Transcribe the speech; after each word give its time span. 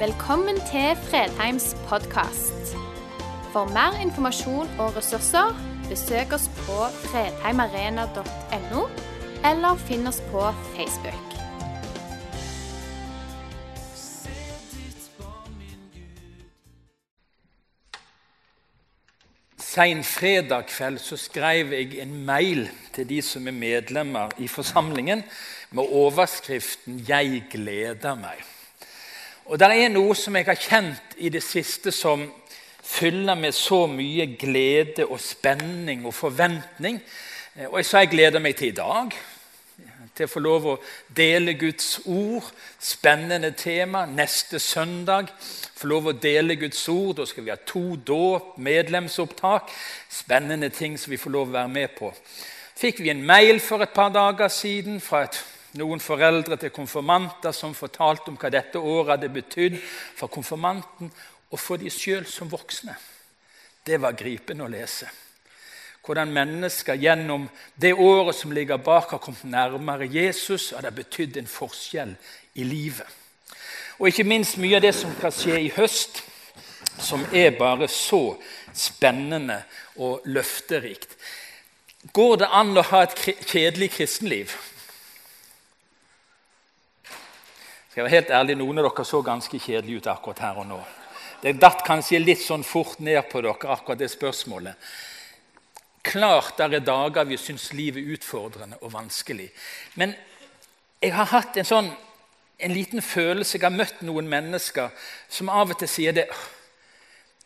Velkommen 0.00 0.56
til 0.56 0.96
Fredheims 0.96 1.76
podkast. 1.88 2.70
For 3.52 3.68
mer 3.68 3.98
informasjon 4.00 4.70
og 4.80 4.94
ressurser, 4.96 5.50
besøk 5.90 6.30
oss 6.32 6.46
på 6.62 6.76
fredheimarena.no, 7.02 8.84
eller 9.44 9.82
finn 9.82 10.08
oss 10.08 10.22
på 10.30 10.46
Facebook. 10.72 11.34
Sein 19.58 20.00
fredag 20.04 20.64
kveld 20.70 20.96
så 21.04 21.18
skrev 21.20 21.74
jeg 21.76 21.98
en 22.00 22.14
mail 22.24 22.70
til 22.96 23.08
de 23.12 23.20
som 23.22 23.52
er 23.52 23.58
medlemmer 23.58 24.32
i 24.38 24.48
forsamlingen, 24.48 25.26
med 25.70 25.84
overskriften 25.92 27.04
'Jeg 27.08 27.44
gleder 27.52 28.16
meg'. 28.16 28.59
Og 29.50 29.58
Det 29.58 29.66
er 29.66 29.88
noe 29.90 30.14
som 30.14 30.36
jeg 30.38 30.46
har 30.46 30.58
kjent 30.62 31.16
i 31.18 31.28
det 31.34 31.40
siste 31.42 31.90
som 31.90 32.22
fyller 32.86 33.34
med 33.34 33.50
så 33.54 33.80
mye 33.90 34.28
glede 34.38 35.08
og 35.08 35.18
spenning 35.18 36.04
og 36.06 36.14
forventning. 36.14 37.00
Og 37.66 37.80
jeg 37.80 37.88
sa 37.88 38.04
jeg 38.04 38.12
gleder 38.12 38.38
meg 38.38 38.54
til 38.54 38.70
i 38.70 38.76
dag. 38.78 39.10
Til 40.14 40.28
å 40.28 40.30
få 40.30 40.44
lov 40.44 40.70
å 40.70 40.76
dele 41.16 41.56
Guds 41.58 41.98
ord. 42.06 42.46
Spennende 42.78 43.50
tema. 43.58 44.04
Neste 44.06 44.62
søndag 44.62 45.34
få 45.74 45.90
lov 45.90 46.12
å 46.12 46.14
dele 46.14 46.54
Guds 46.54 46.86
ord. 46.88 47.16
Da 47.18 47.26
skal 47.26 47.48
vi 47.48 47.50
ha 47.50 47.58
to 47.58 47.96
dåp, 47.96 48.54
medlemsopptak. 48.54 49.74
Spennende 50.06 50.70
ting 50.70 50.94
som 50.94 51.10
vi 51.10 51.18
får 51.18 51.34
lov 51.40 51.50
å 51.50 51.58
være 51.58 51.74
med 51.74 51.98
på. 51.98 52.14
Fikk 52.78 53.02
vi 53.02 53.10
en 53.10 53.26
mail 53.26 53.58
for 53.58 53.82
et 53.82 53.98
par 53.98 54.14
dager 54.14 54.46
siden 54.48 55.02
fra 55.02 55.26
et 55.26 55.42
noen 55.78 56.02
foreldre 56.02 56.56
til 56.58 56.72
konfirmanter 56.74 57.54
som 57.54 57.76
fortalte 57.76 58.32
om 58.32 58.38
hva 58.40 58.50
dette 58.50 58.80
året 58.80 59.14
hadde 59.14 59.32
betydd 59.34 59.78
for 60.18 60.32
konfirmanten 60.32 61.12
og 61.50 61.58
for 61.58 61.80
de 61.80 61.90
sjøl 61.90 62.26
som 62.26 62.50
voksne. 62.50 62.96
Det 63.86 63.98
var 64.00 64.18
gripende 64.18 64.66
å 64.66 64.72
lese. 64.72 65.08
Hvordan 66.04 66.32
mennesker 66.32 66.96
gjennom 66.96 67.46
det 67.76 67.92
året 67.92 68.36
som 68.36 68.52
ligger 68.52 68.80
bak, 68.80 69.10
har 69.10 69.20
kommet 69.20 69.44
nærmere 69.44 70.08
Jesus, 70.08 70.72
og 70.72 70.80
det 70.80 70.90
har 70.90 70.96
betydd 70.96 71.36
en 71.36 71.50
forskjell 71.50 72.14
i 72.54 72.64
livet. 72.64 73.06
Og 74.00 74.08
ikke 74.08 74.24
minst 74.24 74.56
mye 74.56 74.78
av 74.78 74.84
det 74.86 74.94
som 74.96 75.12
kan 75.20 75.34
skje 75.34 75.58
i 75.60 75.72
høst, 75.76 76.22
som 77.00 77.22
er 77.36 77.52
bare 77.58 77.88
så 77.88 78.38
spennende 78.76 79.60
og 80.00 80.24
løfterikt. 80.24 81.16
Går 82.16 82.36
det 82.40 82.48
an 82.48 82.72
å 82.80 82.86
ha 82.90 83.02
et 83.04 83.16
kjedelig 83.44 83.90
kristenliv? 83.98 84.54
Skal 87.90 88.04
jeg 88.04 88.04
være 88.04 88.20
helt 88.20 88.30
ærlig, 88.30 88.54
Noen 88.54 88.78
av 88.78 88.84
dere 88.86 89.04
så 89.04 89.18
ganske 89.26 89.58
kjedelige 89.58 89.98
ut 89.98 90.08
akkurat 90.12 90.44
her 90.44 90.58
og 90.62 90.66
nå. 90.68 90.76
Det 91.42 91.56
datt 91.58 91.80
kanskje 91.82 92.20
litt 92.22 92.38
sånn 92.38 92.62
fort 92.62 93.00
ned 93.02 93.18
på 93.26 93.40
dere, 93.42 93.72
akkurat 93.74 93.98
det 93.98 94.06
spørsmålet. 94.12 94.78
Klart 96.06 96.54
det 96.60 96.68
er 96.78 96.86
dager 96.86 97.26
vi 97.26 97.38
syns 97.40 97.72
livet 97.74 98.04
er 98.04 98.14
utfordrende 98.14 98.78
og 98.78 98.94
vanskelig. 98.94 99.48
Men 99.98 100.14
jeg 101.02 101.16
har 101.18 101.32
hatt 101.34 101.58
en 101.58 101.66
sånn 101.66 101.90
en 102.60 102.74
liten 102.76 103.00
følelse 103.02 103.56
Jeg 103.56 103.64
har 103.64 103.72
møtt 103.72 104.02
noen 104.04 104.26
mennesker 104.28 104.90
som 105.32 105.48
av 105.48 105.72
og 105.72 105.78
til 105.80 105.88
sier 105.88 106.12
det 106.12 106.28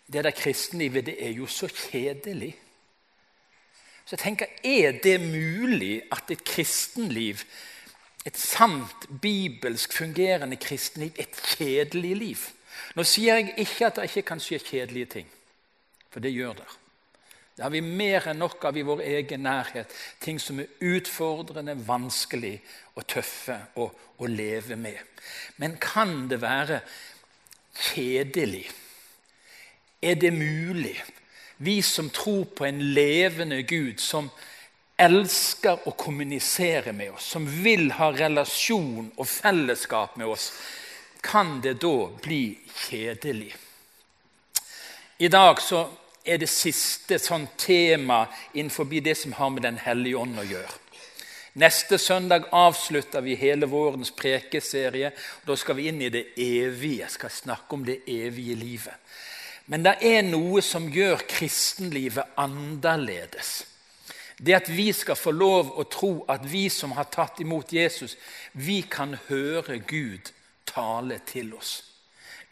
Det 0.06 0.25
der 0.27 0.37
kristenlivet, 0.37 1.06
det 1.06 1.17
er 1.25 1.31
jo 1.33 1.47
så 1.48 1.65
kjedelig. 1.72 2.53
Så 4.05 4.19
jeg 4.19 4.20
tenker, 4.20 4.50
er 4.61 4.98
det 5.00 5.20
mulig 5.22 6.03
at 6.12 6.28
et 6.31 6.45
kristenliv 6.45 7.47
et 8.25 8.39
sant, 8.41 9.08
bibelsk 9.20 9.92
fungerende 9.92 10.56
kristenliv 10.56 11.12
et 11.20 11.41
kjedelig 11.56 12.14
liv. 12.17 12.47
Nå 12.97 13.05
sier 13.06 13.36
jeg 13.41 13.55
ikke 13.66 13.91
at 13.91 13.98
det 13.98 14.09
ikke 14.09 14.28
kan 14.31 14.41
skje 14.43 14.62
kjedelige 14.65 15.10
ting, 15.19 15.28
for 16.10 16.25
det 16.25 16.32
gjør 16.32 16.56
det. 16.62 16.71
Det 17.54 17.62
har 17.62 17.71
vi 17.71 17.84
mer 17.87 18.25
enn 18.32 18.41
nok 18.43 18.65
av 18.66 18.76
i 18.76 18.82
vår 18.82 19.04
egen 19.06 19.44
nærhet. 19.47 19.93
Ting 20.21 20.41
som 20.43 20.59
er 20.59 20.72
utfordrende, 20.82 21.76
vanskelig 21.87 22.56
og 22.97 23.06
tøffe 23.06 23.59
å, 23.78 23.87
å 24.19 24.27
leve 24.27 24.75
med. 24.75 24.98
Men 25.62 25.77
kan 25.78 26.25
det 26.31 26.41
være 26.43 26.81
kjedelig? 27.93 28.65
Er 30.03 30.19
det 30.19 30.32
mulig? 30.34 30.97
Vi 31.62 31.78
som 31.87 32.10
tror 32.10 32.48
på 32.56 32.66
en 32.66 32.82
levende 32.97 33.62
Gud, 33.62 34.03
som 34.03 34.32
elsker 34.97 35.88
å 35.88 35.94
kommunisere 35.99 36.93
med 36.93 37.16
oss, 37.16 37.27
som 37.34 37.47
vil 37.47 37.91
ha 37.99 38.12
relasjon 38.15 39.10
og 39.16 39.27
fellesskap 39.28 40.16
med 40.16 40.31
oss, 40.31 40.53
kan 41.25 41.60
det 41.65 41.78
da 41.82 41.97
bli 42.22 42.59
kjedelig? 42.87 43.54
I 45.19 45.28
dag 45.28 45.60
så 45.62 45.87
er 46.25 46.41
det 46.41 46.49
siste 46.50 47.19
sånn 47.21 47.47
tema 47.60 48.25
innenfor 48.53 48.88
det 48.88 49.15
som 49.19 49.33
har 49.33 49.50
med 49.50 49.62
Den 49.62 49.78
hellige 49.78 50.16
ånd 50.16 50.38
å 50.41 50.47
gjøre. 50.47 50.81
Neste 51.54 51.99
søndag 51.99 52.49
avslutter 52.50 53.22
vi 53.22 53.37
hele 53.38 53.66
vårens 53.66 54.10
prekeserie. 54.10 55.12
og 55.43 55.47
Da 55.47 55.56
skal 55.56 55.77
vi 55.77 55.88
inn 55.88 56.03
i 56.03 56.10
det 56.10 56.34
evige. 56.37 57.04
Jeg 57.04 57.10
skal 57.10 57.31
snakke 57.31 57.75
om 57.75 57.84
det 57.84 58.00
evige 58.10 58.54
livet. 58.54 58.94
Men 59.66 59.84
det 59.84 59.94
er 60.03 60.22
noe 60.27 60.60
som 60.62 60.88
gjør 60.91 61.22
kristenlivet 61.28 62.34
annerledes. 62.37 63.65
Det 64.39 64.55
at 64.56 64.69
vi 64.69 64.91
skal 64.93 65.19
få 65.19 65.31
lov 65.31 65.75
å 65.78 65.84
tro 65.87 66.12
at 66.28 66.47
vi 66.50 66.67
som 66.72 66.95
har 66.99 67.06
tatt 67.12 67.41
imot 67.41 67.72
Jesus, 67.72 68.17
vi 68.53 68.83
kan 68.83 69.17
høre 69.28 69.78
Gud 69.78 70.33
tale 70.67 71.21
til 71.27 71.55
oss. 71.55 71.83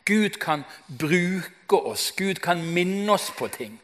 Gud 0.04 0.38
kan 0.43 0.65
bruke 0.87 1.78
oss, 1.78 2.10
Gud 2.16 2.41
kan 2.43 2.62
minne 2.75 3.12
oss 3.12 3.31
på 3.38 3.48
ting. 3.48 3.78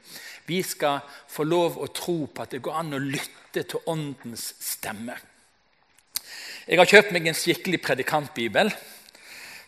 Vi 0.47 0.63
skal 0.63 1.03
få 1.29 1.45
lov 1.45 1.79
å 1.79 1.91
tro 1.95 2.27
på 2.27 2.43
at 2.43 2.55
det 2.55 2.63
går 2.65 2.79
an 2.81 2.97
å 2.97 3.03
lytte 3.03 3.63
til 3.63 3.91
Åndens 3.91 4.53
stemme. 4.63 5.19
Jeg 6.69 6.79
har 6.81 6.89
kjøpt 6.89 7.13
meg 7.15 7.29
en 7.29 7.37
skikkelig 7.37 7.81
predikantbibel. 7.85 8.73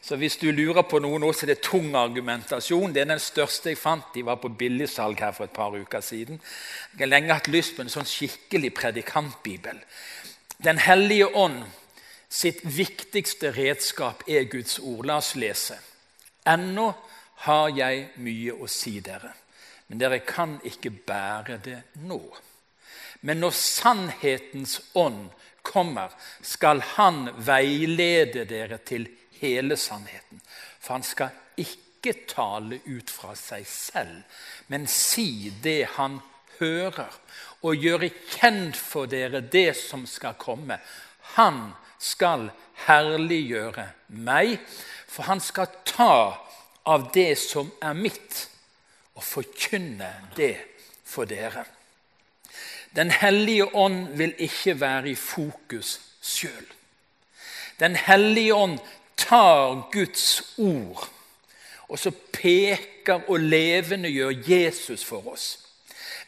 Så 0.02 0.16
hvis 0.16 0.38
du 0.40 0.48
lurer 0.50 0.86
på 0.88 0.98
noe 1.02 1.18
nå, 1.20 1.28
så 1.36 1.44
er 1.44 1.52
det 1.52 1.62
tung 1.66 1.92
argumentasjon. 1.98 2.94
Det 2.94 3.02
er 3.02 3.10
den 3.12 3.20
største 3.20 3.74
jeg 3.74 3.78
fant. 3.78 4.08
De 4.14 4.24
var 4.24 4.40
på 4.40 4.48
billigsalg 4.48 5.20
her 5.20 5.34
for 5.36 5.44
et 5.46 5.56
par 5.56 5.76
uker 5.76 6.00
siden. 6.04 6.40
Jeg 6.94 7.04
har 7.04 7.12
lenge 7.12 7.36
hatt 7.36 7.50
lyst 7.52 7.76
på 7.76 7.84
en 7.84 7.92
sånn 7.92 8.08
skikkelig 8.08 8.72
predikantbibel. 8.78 9.82
Den 10.64 10.80
hellige 10.80 11.28
ånd 11.36 11.62
sitt 12.30 12.62
viktigste 12.64 13.52
redskap 13.52 14.24
er 14.28 14.48
Guds 14.48 14.78
ord. 14.78 15.04
La 15.06 15.18
oss 15.20 15.34
lese. 15.36 15.76
Ennå 16.48 16.88
har 17.44 17.70
jeg 17.76 18.06
mye 18.24 18.56
å 18.56 18.68
si 18.70 18.98
dere, 19.04 19.32
men 19.88 20.00
dere 20.00 20.22
kan 20.24 20.58
ikke 20.64 20.92
bære 20.92 21.58
det 21.64 21.80
nå. 22.06 22.20
Men 23.26 23.42
når 23.42 23.56
sannhetens 23.56 24.78
ånd 24.96 25.28
kommer, 25.66 26.12
skal 26.40 26.80
han 26.96 27.26
veilede 27.36 28.46
dere 28.48 28.80
til 28.84 29.08
hele 29.40 29.76
sannheten. 29.76 30.40
For 30.80 30.96
han 30.96 31.06
skal 31.06 31.34
ikke 31.60 32.14
tale 32.30 32.80
ut 32.86 33.10
fra 33.12 33.34
seg 33.36 33.66
selv, 33.68 34.22
men 34.68 34.86
si 34.88 35.52
det 35.62 35.96
han 35.96 36.20
hører, 36.60 37.12
og 37.60 37.76
gjøre 37.76 38.08
kjent 38.30 38.76
for 38.76 39.10
dere 39.10 39.42
det 39.44 39.74
som 39.76 40.06
skal 40.08 40.38
komme. 40.40 40.78
Han 41.36 41.70
skal 42.00 42.48
herliggjøre 42.86 43.84
meg, 44.24 44.56
for 45.08 45.28
han 45.28 45.42
skal 45.44 45.68
ta 45.84 46.14
av 46.88 47.10
det 47.14 47.34
som 47.38 47.68
er 47.84 47.96
mitt, 47.96 48.46
og 49.18 49.26
forkynne 49.26 50.08
det 50.36 50.54
for 51.04 51.28
dere. 51.28 51.66
Den 52.96 53.10
hellige 53.10 53.68
ånd 53.76 54.14
vil 54.18 54.32
ikke 54.38 54.74
være 54.80 55.12
i 55.12 55.18
fokus 55.18 55.98
sjøl. 56.22 56.66
Den 57.80 57.96
hellige 57.96 58.54
ånd 58.54 58.78
tar 59.30 59.86
Guds 59.94 60.42
ord 60.58 61.08
og 61.90 61.98
så 61.98 62.12
peker 62.32 63.26
og 63.28 63.42
levendegjør 63.42 64.30
Jesus 64.46 65.04
for 65.04 65.32
oss. 65.32 65.48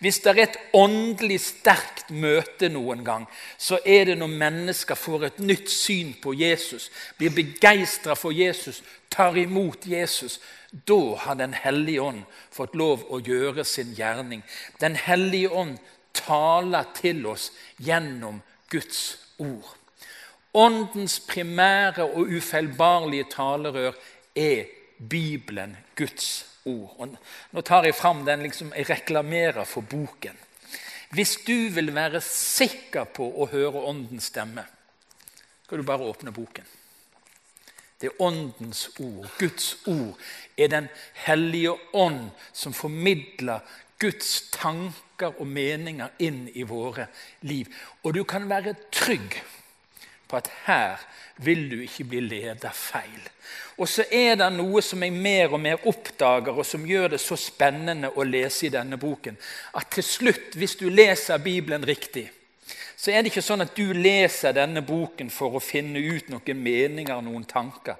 Hvis 0.02 0.19
det 0.25 0.32
er 0.32 0.40
et 0.43 0.56
åndelig 0.75 1.38
sterkt 1.44 2.08
møte 2.10 2.66
noen 2.72 3.04
gang, 3.06 3.28
så 3.58 3.78
er 3.87 4.08
det 4.08 4.16
når 4.19 4.32
mennesker 4.40 4.99
får 4.99 5.28
et 5.28 5.38
nytt 5.38 5.70
syn 5.70 6.10
på 6.22 6.34
Jesus, 6.34 6.88
blir 7.19 7.31
begeistra 7.31 8.16
for 8.19 8.34
Jesus, 8.34 8.81
tar 9.10 9.38
imot 9.38 9.87
Jesus. 9.87 10.40
Da 10.72 11.14
har 11.22 11.34
Den 11.34 11.55
hellige 11.55 12.02
ånd 12.02 12.25
fått 12.50 12.75
lov 12.75 13.05
å 13.10 13.20
gjøre 13.20 13.64
sin 13.64 13.94
gjerning. 13.94 14.43
Den 14.81 14.96
hellige 14.96 15.50
ånd 15.50 15.78
taler 16.12 16.88
til 16.96 17.26
oss 17.26 17.52
gjennom 17.78 18.40
Guds 18.70 19.19
ord. 19.38 19.81
Åndens 20.54 21.20
primære 21.20 22.04
og 22.04 22.28
ufeilbarlige 22.28 23.25
talerør 23.31 23.93
er 24.37 24.64
Bibelen, 25.10 25.76
Guds 25.96 26.46
ord. 26.64 26.94
Og 26.99 27.16
nå 27.52 27.60
tar 27.60 27.88
jeg 27.88 27.94
fram 27.96 28.25
den 28.26 28.43
liksom, 28.43 28.72
jeg 28.76 28.90
reklamerer 28.90 29.64
for 29.64 29.81
boken. 29.81 30.37
Hvis 31.12 31.38
du 31.46 31.69
vil 31.75 31.94
være 31.94 32.20
sikker 32.25 33.04
på 33.04 33.25
å 33.25 33.49
høre 33.52 33.84
Åndens 33.88 34.31
stemme, 34.32 34.64
skal 35.64 35.81
du 35.81 35.88
bare 35.88 36.08
åpne 36.08 36.32
boken. 36.32 36.69
Det 38.00 38.10
er 38.10 38.22
Åndens 38.22 38.90
ord. 39.00 39.28
Guds 39.38 39.76
ord 39.87 40.19
er 40.58 40.69
Den 40.69 40.88
hellige 41.14 41.72
ånd 41.93 42.31
som 42.52 42.72
formidler 42.72 43.60
Guds 43.98 44.50
tanker 44.52 45.38
og 45.38 45.46
meninger 45.46 46.10
inn 46.19 46.48
i 46.55 46.64
våre 46.66 47.06
liv. 47.40 47.69
Og 48.02 48.14
du 48.14 48.25
kan 48.25 48.48
være 48.50 48.75
trygg 48.90 49.38
på 50.32 50.40
at 50.40 50.50
her 50.64 51.02
vil 51.44 51.67
du 51.70 51.79
ikke 51.84 52.08
bli 52.08 52.20
ledet 52.25 52.73
feil. 52.76 53.20
Og 53.76 53.88
så 53.88 54.05
er 54.12 54.37
det 54.40 54.49
noe 54.55 54.82
som 54.84 55.02
jeg 55.05 55.12
mer 55.12 55.52
og 55.52 55.61
mer 55.61 55.84
oppdager, 55.88 56.56
og 56.56 56.67
som 56.67 56.84
gjør 56.88 57.14
det 57.14 57.20
så 57.20 57.37
spennende 57.40 58.12
å 58.17 58.25
lese 58.25 58.67
i 58.69 58.73
denne 58.73 58.99
boken, 59.00 59.37
at 59.76 59.90
til 59.93 60.06
slutt, 60.06 60.56
hvis 60.56 60.76
du 60.81 60.88
leser 60.88 61.43
Bibelen 61.43 61.84
riktig, 61.84 62.31
så 62.96 63.11
er 63.11 63.23
det 63.23 63.32
ikke 63.32 63.43
sånn 63.43 63.64
at 63.64 63.75
du 63.75 63.93
leser 63.96 64.55
denne 64.55 64.84
boken 64.87 65.31
for 65.34 65.58
å 65.58 65.62
finne 65.62 65.99
ut 65.99 66.29
noen 66.31 66.61
meninger 66.62 67.25
noen 67.25 67.44
tanker. 67.50 67.99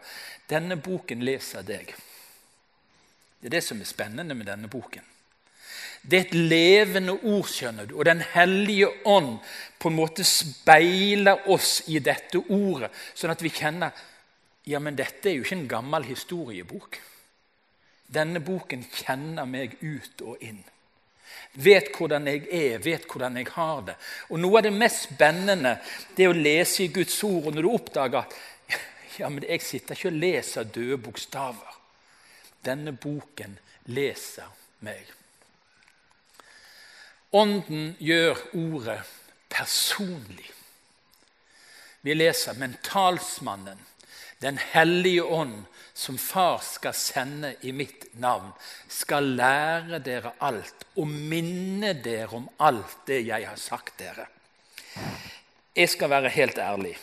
Denne 0.49 0.77
boken 0.79 1.25
leser 1.27 1.65
deg. 1.67 1.91
Det 3.41 3.51
er 3.51 3.57
det 3.57 3.65
som 3.67 3.81
er 3.83 3.89
spennende 3.91 4.37
med 4.39 4.47
denne 4.47 4.71
boken. 4.71 5.03
Det 6.03 6.19
er 6.19 6.25
et 6.27 6.35
levende 6.35 7.15
ord, 7.15 7.47
skjønner 7.47 7.87
du. 7.87 7.97
Og 7.99 8.05
Den 8.05 8.23
hellige 8.33 8.89
ånd 9.07 9.37
på 9.79 9.91
en 9.91 9.99
måte 9.99 10.25
speiler 10.27 11.49
oss 11.51 11.83
i 11.91 12.01
dette 12.03 12.43
ordet, 12.51 12.91
sånn 13.15 13.35
at 13.35 13.43
vi 13.43 13.53
kjenner 13.55 13.95
ja, 14.65 14.79
men 14.79 14.95
dette 14.95 15.27
er 15.27 15.39
jo 15.39 15.43
ikke 15.43 15.57
en 15.59 15.71
gammel 15.71 16.05
historiebok. 16.07 17.01
Denne 18.13 18.43
boken 18.45 18.85
kjenner 18.93 19.49
meg 19.49 19.75
ut 19.81 20.23
og 20.23 20.43
inn. 20.45 20.61
Vet 21.65 21.91
hvordan 21.97 22.29
jeg 22.31 22.45
er, 22.55 22.77
vet 22.85 23.09
hvordan 23.09 23.41
jeg 23.41 23.49
har 23.57 23.83
det. 23.89 23.97
Og 24.31 24.41
Noe 24.41 24.61
av 24.61 24.67
det 24.69 24.75
mest 24.77 25.09
spennende 25.09 25.75
det 26.17 26.27
er 26.27 26.33
å 26.33 26.37
lese 26.37 26.87
i 26.87 26.93
Guds 26.95 27.17
ord, 27.27 27.49
og 27.49 27.57
når 27.57 27.67
du 27.67 27.71
oppdager 27.73 28.21
at 28.23 28.37
ja, 29.21 29.29
men 29.29 29.43
jeg 29.49 29.65
sitter 29.65 29.99
ikke 29.99 30.13
og 30.13 30.21
leser 30.23 30.71
døde 30.77 31.01
bokstaver. 31.09 31.81
Denne 32.63 32.95
boken 32.95 33.59
leser 33.91 34.47
meg. 34.87 35.22
Ånden 37.33 37.95
gjør 37.99 38.37
ordet 38.53 39.01
personlig. 39.49 40.51
Vi 42.03 42.15
leser 42.15 42.59
men 42.61 42.77
talsmannen, 42.85 43.79
Den 44.43 44.59
hellige 44.59 45.23
ånd, 45.23 45.67
som 45.95 46.17
far 46.19 46.59
skal 46.67 46.95
sende 46.99 47.53
i 47.63 47.71
mitt 47.73 48.09
navn, 48.19 48.49
skal 48.89 49.29
lære 49.39 50.01
dere 50.03 50.33
alt 50.43 50.83
og 50.99 51.07
minne 51.07 51.93
dere 52.03 52.41
om 52.41 52.49
alt 52.59 52.97
det 53.07 53.21
jeg 53.29 53.47
har 53.47 53.61
sagt 53.61 54.01
dere. 54.01 54.27
Jeg 55.77 55.89
skal 55.89 56.11
være 56.11 56.33
helt 56.35 56.59
ærlig. 56.59 56.97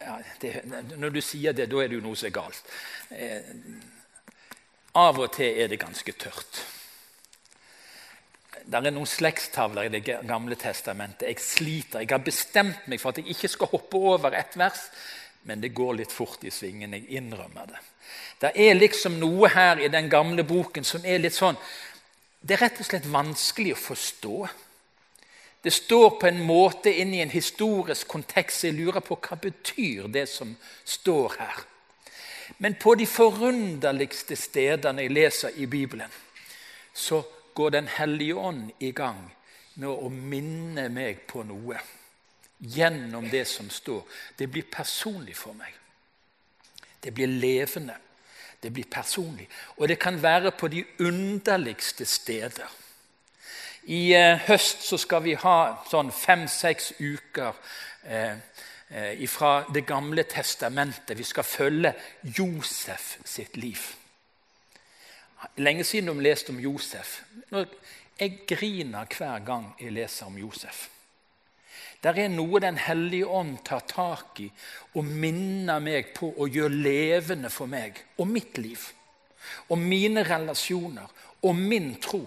Ja, 0.00 0.16
det, 0.40 0.54
når 0.96 1.12
du 1.12 1.20
sier 1.20 1.52
det, 1.52 1.68
da 1.68 1.82
er 1.82 1.92
det 1.92 2.00
jo 2.00 2.06
noe 2.08 2.16
som 2.16 2.30
er 2.30 2.34
galt. 2.38 2.72
Eh, 3.10 3.52
av 4.96 5.20
og 5.20 5.28
til 5.36 5.60
er 5.60 5.68
det 5.68 5.82
ganske 5.84 6.16
tørt. 6.16 6.62
Det 8.66 8.80
er 8.80 8.90
noen 8.90 9.06
slektstavler 9.06 9.86
i 9.86 9.92
Det 9.94 10.16
gamle 10.26 10.56
testamentet. 10.58 11.28
Jeg 11.28 11.38
sliter. 11.42 12.02
Jeg 12.02 12.10
har 12.10 12.24
bestemt 12.24 12.88
meg 12.90 12.98
for 13.00 13.12
at 13.12 13.20
jeg 13.20 13.30
ikke 13.30 13.50
skal 13.52 13.70
hoppe 13.70 13.96
over 13.96 14.34
ett 14.34 14.56
vers, 14.58 14.88
men 15.46 15.60
det 15.62 15.74
går 15.74 16.00
litt 16.00 16.12
fort 16.12 16.42
i 16.42 16.50
svingen. 16.50 16.96
Jeg 16.96 17.06
innrømmer 17.20 17.70
det. 17.70 17.78
Det 18.40 18.50
er 18.58 18.74
liksom 18.74 19.20
noe 19.20 19.48
her 19.54 19.78
i 19.78 19.88
den 19.88 20.10
gamle 20.10 20.42
boken 20.42 20.84
som 20.84 21.04
er 21.06 21.22
litt 21.22 21.34
sånn 21.34 21.56
Det 22.46 22.54
er 22.54 22.60
rett 22.66 22.80
og 22.80 22.86
slett 22.86 23.06
vanskelig 23.10 23.72
å 23.74 23.78
forstå. 23.80 24.36
Det 25.62 25.72
står 25.72 26.10
på 26.20 26.28
en 26.28 26.42
måte 26.46 26.92
inn 26.92 27.14
i 27.14 27.22
en 27.24 27.32
historisk 27.32 28.06
kontekst. 28.06 28.64
Jeg 28.64 28.76
lurer 28.76 29.02
på 29.02 29.16
hva 29.18 29.38
betyr 29.40 30.06
det 30.14 30.28
som 30.30 30.52
står 30.84 31.38
her. 31.40 31.64
Men 32.62 32.76
på 32.78 32.94
de 32.94 33.06
forunderligste 33.06 34.36
stedene 34.38 35.02
jeg 35.02 35.14
leser 35.16 35.58
i 35.58 35.66
Bibelen, 35.66 36.12
så 36.94 37.24
går 37.56 37.70
Den 37.70 37.88
hellige 37.88 38.34
ånd 38.36 38.70
i 38.80 38.90
gang 38.92 39.22
med 39.80 39.88
å 39.88 40.08
minne 40.12 40.88
meg 40.92 41.24
på 41.28 41.42
noe 41.48 41.80
gjennom 42.60 43.28
det 43.30 43.44
som 43.48 43.70
står. 43.70 44.02
Det 44.36 44.48
blir 44.52 44.68
personlig 44.72 45.36
for 45.36 45.56
meg. 45.56 45.72
Det 47.00 47.12
blir 47.14 47.32
levende. 47.32 47.96
Det 48.60 48.72
blir 48.72 48.88
personlig. 48.90 49.48
Og 49.76 49.88
det 49.88 49.98
kan 50.00 50.22
være 50.22 50.50
på 50.50 50.68
de 50.68 50.84
underligste 51.00 52.04
steder. 52.04 52.68
I 53.86 54.14
eh, 54.14 54.40
høst 54.48 54.82
så 54.82 54.98
skal 54.98 55.22
vi 55.22 55.36
ha 55.38 55.58
sånn 55.86 56.08
fem-seks 56.10 56.96
uker 56.98 57.52
eh, 58.02 58.40
eh, 58.88 59.26
fra 59.30 59.60
Det 59.70 59.84
gamle 59.86 60.24
testamentet. 60.26 61.14
Vi 61.18 61.24
skal 61.24 61.44
følge 61.46 61.92
Josef 62.22 63.18
sitt 63.24 63.56
liv. 63.56 63.84
Lenge 65.56 65.84
siden 65.84 66.08
de 66.08 66.22
leste 66.22 66.52
om 66.52 66.60
Josef. 66.60 67.22
Jeg 68.20 68.38
griner 68.48 69.08
hver 69.18 69.44
gang 69.44 69.74
jeg 69.80 69.92
leser 69.92 70.26
om 70.26 70.38
Josef. 70.38 70.88
Der 72.02 72.16
er 72.20 72.28
noe 72.28 72.60
Den 72.60 72.78
hellige 72.78 73.26
ånd 73.26 73.58
tar 73.64 73.82
tak 73.88 74.40
i 74.40 74.50
og 74.94 75.04
minner 75.04 75.80
meg 75.80 76.12
på 76.16 76.30
å 76.38 76.48
gjøre 76.48 76.82
levende 76.84 77.50
for 77.50 77.66
meg 77.66 77.98
og 78.18 78.28
mitt 78.28 78.58
liv. 78.58 78.80
Og 79.68 79.78
mine 79.78 80.24
relasjoner 80.24 81.12
og 81.42 81.56
min 81.56 81.94
tro. 82.00 82.22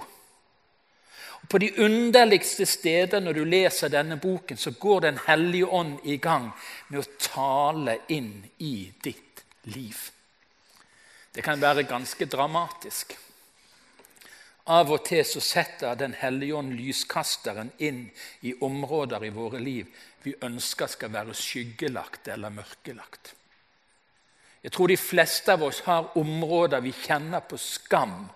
Og 1.42 1.48
på 1.50 1.58
de 1.58 1.72
underligste 1.82 2.66
steder 2.66 3.24
når 3.24 3.40
du 3.40 3.44
leser 3.46 3.90
denne 3.94 4.20
boken, 4.22 4.58
så 4.58 4.72
går 4.72 5.00
Den 5.00 5.20
hellige 5.28 5.66
ånd 5.66 6.00
i 6.04 6.18
gang 6.18 6.52
med 6.90 7.00
å 7.00 7.12
tale 7.20 7.98
inn 8.08 8.46
i 8.60 8.92
ditt 9.04 9.44
liv. 9.64 10.12
Det 11.34 11.42
kan 11.46 11.62
være 11.62 11.88
ganske 11.88 12.26
dramatisk. 12.26 13.18
Av 14.70 14.92
og 14.92 15.02
til 15.08 15.26
så 15.26 15.42
setter 15.42 15.96
Den 15.98 16.14
hellige 16.14 16.56
ånd 16.56 16.76
lyskasteren 16.78 17.72
inn 17.78 18.10
i 18.46 18.54
områder 18.62 19.26
i 19.26 19.34
våre 19.34 19.60
liv 19.60 19.88
vi 20.24 20.36
ønsker 20.44 20.88
skal 20.92 21.14
være 21.14 21.34
skyggelagt 21.34 22.28
eller 22.28 22.52
mørkelagt. 22.54 23.34
Jeg 24.64 24.74
tror 24.76 24.92
de 24.92 24.98
fleste 25.00 25.54
av 25.54 25.62
oss 25.64 25.80
har 25.86 26.18
områder 26.20 26.82
vi 26.84 26.92
kjenner 26.92 27.40
på 27.48 27.56
skam. 27.58 28.28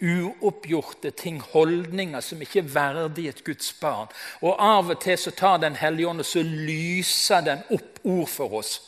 Uoppgjorte 0.00 1.10
ting, 1.12 1.42
holdninger 1.52 2.24
som 2.24 2.40
ikke 2.40 2.62
er 2.62 2.70
verdig 2.72 3.26
et 3.28 3.42
Guds 3.44 3.74
barn. 3.76 4.08
Og 4.40 4.56
Av 4.56 4.88
og 4.88 5.00
til 5.04 5.18
så 5.20 5.34
tar 5.36 5.58
Den 5.60 5.76
hellige 5.76 6.08
ånd 6.08 6.24
og 6.24 6.26
så 6.26 6.42
lyser 6.42 7.44
den 7.44 7.60
opp 7.76 8.00
ord 8.04 8.28
for 8.32 8.56
oss. 8.62 8.78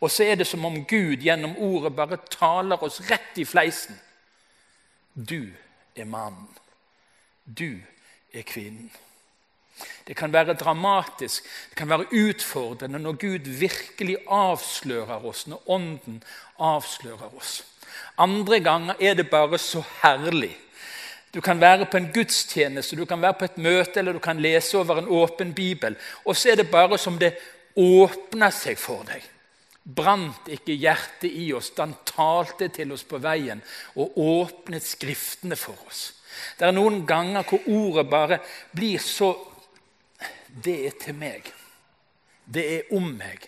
Og 0.00 0.10
så 0.10 0.24
er 0.24 0.38
det 0.38 0.46
som 0.46 0.64
om 0.64 0.84
Gud 0.84 1.24
gjennom 1.24 1.56
ordet 1.58 1.94
bare 1.96 2.20
taler 2.30 2.82
oss 2.84 3.00
rett 3.10 3.38
i 3.38 3.44
fleisen. 3.44 3.98
Du 5.14 5.50
er 5.96 6.04
mannen. 6.04 6.48
Du 7.44 7.80
er 8.32 8.42
kvinnen. 8.42 8.90
Det 10.06 10.16
kan 10.16 10.32
være 10.32 10.54
dramatisk, 10.58 11.44
det 11.70 11.76
kan 11.76 11.88
være 11.88 12.08
utfordrende 12.10 12.98
når 12.98 13.12
Gud 13.12 13.50
virkelig 13.60 14.16
avslører 14.26 15.24
oss, 15.24 15.46
når 15.46 15.70
Ånden 15.70 16.22
avslører 16.58 17.36
oss. 17.36 17.64
Andre 18.18 18.60
ganger 18.60 18.94
er 19.00 19.14
det 19.14 19.30
bare 19.30 19.58
så 19.58 19.82
herlig. 20.02 20.56
Du 21.34 21.40
kan 21.40 21.60
være 21.60 21.86
på 21.86 21.96
en 21.96 22.10
gudstjeneste, 22.14 22.96
du 22.96 23.04
kan 23.04 23.22
være 23.22 23.36
på 23.38 23.44
et 23.44 23.58
møte 23.58 24.00
eller 24.00 24.12
du 24.12 24.18
kan 24.18 24.40
lese 24.40 24.78
over 24.78 24.98
en 24.98 25.08
åpen 25.08 25.54
bibel. 25.54 25.96
Og 26.24 26.36
så 26.36 26.50
er 26.50 26.56
det 26.56 26.70
bare 26.70 26.98
som 26.98 27.18
det 27.18 27.34
åpner 27.76 28.50
seg 28.50 28.78
for 28.78 29.04
deg. 29.06 29.22
Brant 29.88 30.50
ikke 30.52 30.74
hjertet 30.76 31.32
i 31.32 31.46
oss 31.56 31.70
da 31.72 31.86
han 31.86 31.94
talte 32.04 32.66
til 32.76 32.90
oss 32.92 33.06
på 33.08 33.20
veien 33.24 33.62
og 33.96 34.18
åpnet 34.20 34.84
Skriftene 34.84 35.56
for 35.56 35.78
oss? 35.88 36.02
Det 36.58 36.66
er 36.68 36.74
noen 36.76 37.06
ganger 37.08 37.46
hvor 37.48 37.64
ordet 37.72 38.04
bare 38.10 38.40
blir 38.76 39.00
så 39.00 39.32
Det 40.48 40.74
er 40.88 40.94
til 41.00 41.14
meg. 41.14 41.48
Det 42.44 42.64
er 42.74 42.92
om 42.96 43.06
meg. 43.16 43.44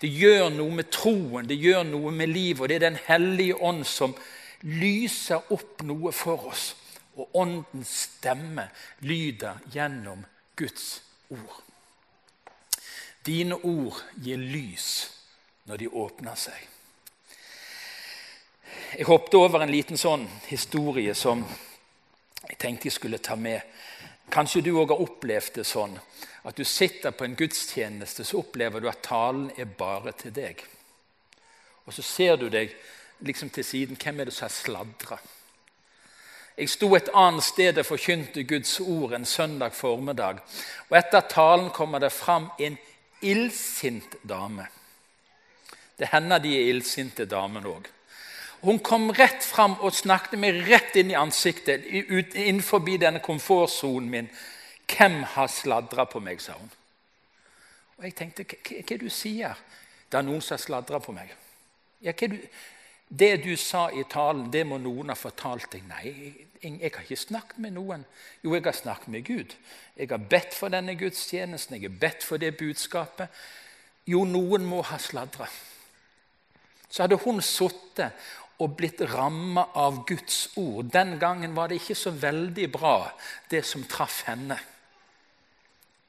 Det 0.00 0.08
gjør 0.12 0.50
noe 0.52 0.70
med 0.76 0.90
troen, 0.92 1.46
det 1.48 1.56
gjør 1.56 1.82
noe 1.88 2.12
med 2.12 2.28
livet. 2.28 2.60
Og 2.60 2.68
det 2.68 2.76
er 2.76 2.84
Den 2.90 3.00
hellige 3.06 3.56
ånd 3.56 3.84
som 3.88 4.14
lyser 4.62 5.52
opp 5.52 5.82
noe 5.82 6.12
for 6.12 6.48
oss. 6.52 6.74
Og 7.16 7.28
åndens 7.34 7.92
stemme 8.06 8.68
lyder 9.00 9.60
gjennom 9.72 10.24
Guds 10.56 11.02
ord. 11.30 11.60
Dine 13.26 13.56
ord 13.64 14.00
gir 14.20 14.38
lys 14.38 15.13
når 15.64 15.76
de 15.80 15.88
åpner 15.88 16.38
seg. 16.38 16.70
Jeg 18.94 19.06
hoppet 19.08 19.34
over 19.34 19.64
en 19.64 19.72
liten 19.72 19.98
sånn 19.98 20.26
historie 20.46 21.14
som 21.18 21.42
jeg 22.44 22.58
tenkte 22.60 22.88
jeg 22.88 22.98
skulle 22.98 23.18
ta 23.18 23.36
med. 23.36 23.62
Kanskje 24.30 24.62
du 24.64 24.74
òg 24.76 24.92
har 24.92 25.02
opplevd 25.02 25.58
det 25.58 25.66
sånn 25.66 25.96
at 26.44 26.56
du 26.56 26.64
sitter 26.68 27.14
på 27.16 27.24
en 27.24 27.36
gudstjeneste, 27.38 28.24
så 28.24 28.42
opplever 28.42 28.80
du 28.80 28.88
at 28.90 29.02
talen 29.02 29.48
er 29.56 29.70
bare 29.78 30.12
til 30.18 30.34
deg. 30.36 30.60
Og 31.86 31.96
så 31.96 32.04
ser 32.04 32.36
du 32.36 32.50
deg 32.52 32.74
liksom 33.24 33.50
til 33.50 33.64
siden. 33.64 33.96
Hvem 34.00 34.20
er 34.20 34.28
det 34.28 34.36
som 34.36 34.46
har 34.46 34.52
sladra? 34.52 35.18
Jeg 36.54 36.70
sto 36.70 36.92
et 36.94 37.10
annet 37.16 37.42
sted 37.42 37.80
og 37.80 37.88
forkynte 37.88 38.44
Guds 38.46 38.76
ord 38.80 39.16
en 39.16 39.26
søndag 39.26 39.74
formiddag. 39.74 40.38
Og 40.90 40.98
etter 40.98 41.24
talen 41.30 41.72
kommer 41.74 41.98
det 41.98 42.12
fram 42.12 42.50
en 42.60 42.78
illsint 43.24 44.20
dame 44.22 44.68
Det 45.98 46.08
hender 46.10 46.38
de 46.42 46.54
er 46.58 46.70
illsinte, 46.72 47.26
damene 47.30 47.70
òg. 47.70 47.90
Hun 48.64 48.78
kom 48.80 49.10
rett 49.12 49.44
fram 49.44 49.76
og 49.84 49.92
snakket 49.92 50.38
meg 50.40 50.62
rett 50.64 50.96
inn 50.96 51.12
i 51.12 51.18
ansiktet, 51.18 51.84
innenfor 51.84 52.80
denne 52.98 53.20
komfortsonen 53.20 54.10
min. 54.10 54.30
'Hvem 54.88 55.22
har 55.22 55.46
sladra 55.46 56.04
på 56.04 56.20
meg?' 56.20 56.40
sa 56.40 56.52
hun. 56.52 56.70
Og 57.96 58.04
Jeg 58.04 58.14
tenkte, 58.14 58.44
hva, 58.44 58.78
er 58.78 58.82
det 58.82 59.00
du 59.00 59.08
sier 59.08 59.54
Det 60.10 60.18
er 60.18 60.22
noen 60.22 60.40
som 60.40 60.54
har 60.54 60.62
sladra 60.62 60.98
på 60.98 61.12
meg. 61.12 61.30
Ja, 62.02 62.12
du, 62.12 62.36
det 63.08 63.44
du 63.44 63.56
sa 63.56 63.88
i 63.90 64.04
talen, 64.10 64.50
det 64.52 64.66
må 64.66 64.78
noen 64.78 65.08
ha 65.08 65.14
fortalt 65.14 65.72
deg. 65.72 65.82
Nei, 65.88 66.04
jeg, 66.62 66.80
jeg, 66.80 66.92
har 66.94 67.02
ikke 67.02 67.16
snakket 67.16 67.58
med 67.58 67.72
noen. 67.72 68.04
Jo, 68.44 68.54
jeg 68.54 68.64
har 68.64 68.72
snakket 68.72 69.08
med 69.08 69.24
Gud. 69.24 69.54
Jeg 69.96 70.08
har 70.10 70.18
bedt 70.30 70.54
for 70.54 70.68
denne 70.68 70.94
gudstjenesten, 70.94 71.76
jeg 71.76 71.90
har 71.90 71.98
bedt 72.00 72.22
for 72.22 72.36
det 72.36 72.56
budskapet. 72.56 73.28
Jo, 74.06 74.24
noen 74.24 74.64
må 74.68 74.82
ha 74.82 74.98
sladra. 74.98 75.48
Så 76.94 77.02
hadde 77.02 77.18
hun 77.24 77.40
sittet 77.42 78.14
og 78.62 78.76
blitt 78.78 79.00
ramma 79.10 79.64
av 79.74 80.04
Guds 80.06 80.52
ord. 80.60 80.92
Den 80.94 81.16
gangen 81.18 81.56
var 81.56 81.68
det 81.68 81.80
ikke 81.80 81.96
så 81.98 82.12
veldig 82.14 82.68
bra, 82.70 83.10
det 83.50 83.64
som 83.66 83.82
traff 83.90 84.20
henne. 84.28 84.60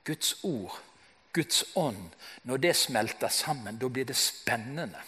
Guds 0.05 0.35
ord, 0.45 0.77
Guds 1.33 1.63
ånd, 1.75 2.13
når 2.45 2.61
det 2.61 2.75
smelter 2.77 3.33
sammen, 3.33 3.81
da 3.81 3.89
blir 3.89 4.05
det 4.05 4.17
spennende. 4.19 5.01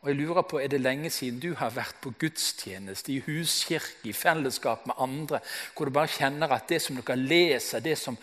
Og 0.00 0.08
jeg 0.10 0.16
lurer 0.18 0.42
på, 0.42 0.58
Er 0.58 0.68
det 0.68 0.80
lenge 0.80 1.10
siden 1.10 1.40
du 1.40 1.54
har 1.54 1.70
vært 1.70 2.00
på 2.02 2.10
gudstjeneste, 2.18 3.12
i 3.12 3.20
huskirke, 3.20 4.08
i 4.08 4.12
fellesskap 4.12 4.86
med 4.86 4.98
andre, 4.98 5.40
hvor 5.76 5.86
du 5.86 5.92
bare 5.94 6.08
kjenner 6.08 6.50
at 6.50 6.68
det 6.68 6.82
som 6.82 6.96
dere 6.96 7.16
leser, 7.16 7.80
det 7.80 7.98
som 7.98 8.18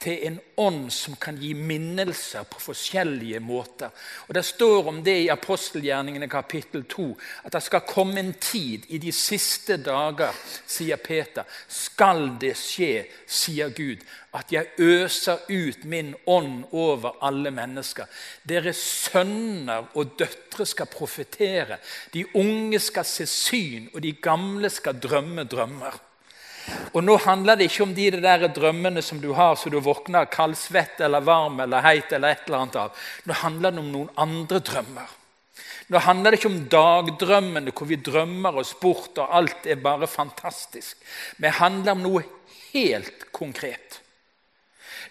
til 0.00 0.22
en 0.26 0.38
ånd 0.56 0.86
som 0.92 1.16
kan 1.20 1.36
gi 1.36 1.52
minnelser 1.54 2.46
på 2.48 2.60
forskjellige 2.62 3.40
måter. 3.44 3.90
Og 4.28 4.34
Det 4.34 4.44
står 4.44 4.88
om 4.88 5.02
det 5.04 5.16
i 5.24 5.28
apostelgjerningene 5.28 6.28
kapittel 6.28 6.84
2, 6.88 7.06
at 7.44 7.52
det 7.52 7.62
skal 7.62 7.86
komme 7.88 8.20
en 8.20 8.32
tid 8.40 8.88
i 8.88 8.98
de 8.98 9.12
siste 9.12 9.76
dager, 9.76 10.32
sier 10.66 10.96
Peter, 10.96 11.44
skal 11.68 12.38
det 12.40 12.56
skje, 12.56 13.04
sier 13.26 13.70
Gud, 13.76 14.04
at 14.32 14.52
jeg 14.52 14.72
øser 14.78 15.44
ut 15.48 15.84
min 15.84 16.14
ånd 16.26 16.64
over 16.72 17.18
alle 17.22 17.50
mennesker. 17.50 18.06
Deres 18.48 18.80
sønner 19.10 19.90
og 19.94 20.16
døtre 20.18 20.66
skal 20.66 20.86
profetere, 20.86 21.76
de 22.14 22.24
unge 22.34 22.78
skal 22.80 23.04
se 23.04 23.26
syn, 23.26 23.90
og 23.94 24.02
de 24.02 24.12
gamle 24.12 24.70
skal 24.70 25.00
drømme 25.02 25.44
drømmer. 25.44 26.09
Og 26.92 27.04
Nå 27.04 27.16
handler 27.24 27.56
det 27.56 27.70
ikke 27.70 27.86
om 27.86 27.94
de 27.94 28.10
der 28.16 28.48
drømmene 28.54 29.02
som 29.02 29.20
du 29.22 29.32
har 29.36 29.56
så 29.56 29.70
du 29.70 29.78
våkner 29.80 30.28
kaldsvett 30.30 31.00
eller 31.00 31.24
varm 31.24 31.60
eller 31.60 31.80
heit. 31.86 32.12
eller 32.12 32.30
et 32.34 32.46
eller 32.46 32.58
annet 32.58 32.76
av. 32.76 33.06
Nå 33.24 33.32
handler 33.32 33.70
det 33.70 33.78
om 33.78 33.92
noen 33.92 34.10
andre 34.16 34.60
drømmer. 34.60 35.16
Nå 35.90 35.98
handler 35.98 36.30
det 36.30 36.38
ikke 36.38 36.52
om 36.52 36.60
dagdrømmene 36.70 37.72
hvor 37.74 37.88
vi 37.90 37.96
drømmer 37.98 38.60
oss 38.62 38.74
bort 38.78 39.18
og 39.18 39.32
alt 39.34 39.66
er 39.66 39.80
bare 39.82 40.06
fantastisk. 40.06 40.96
Men 41.36 41.48
det 41.48 41.58
handler 41.58 41.96
om 41.96 42.04
noe 42.04 42.22
helt 42.70 43.26
konkret. 43.32 43.98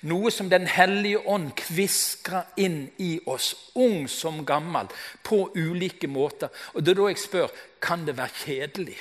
Noe 0.07 0.31
som 0.31 0.47
Den 0.49 0.67
hellige 0.67 1.19
ånd 1.27 1.51
kviskrer 1.59 2.47
inn 2.55 2.85
i 3.03 3.19
oss, 3.27 3.51
ung 3.75 4.07
som 4.07 4.45
gammel, 4.45 4.87
på 5.23 5.49
ulike 5.55 6.07
måter. 6.07 6.47
Og 6.73 6.83
Det 6.83 6.93
er 6.93 7.01
da 7.01 7.07
jeg 7.09 7.19
spør 7.19 7.51
kan 7.81 8.05
det 8.05 8.15
være 8.15 8.45
kjedelig 8.45 8.99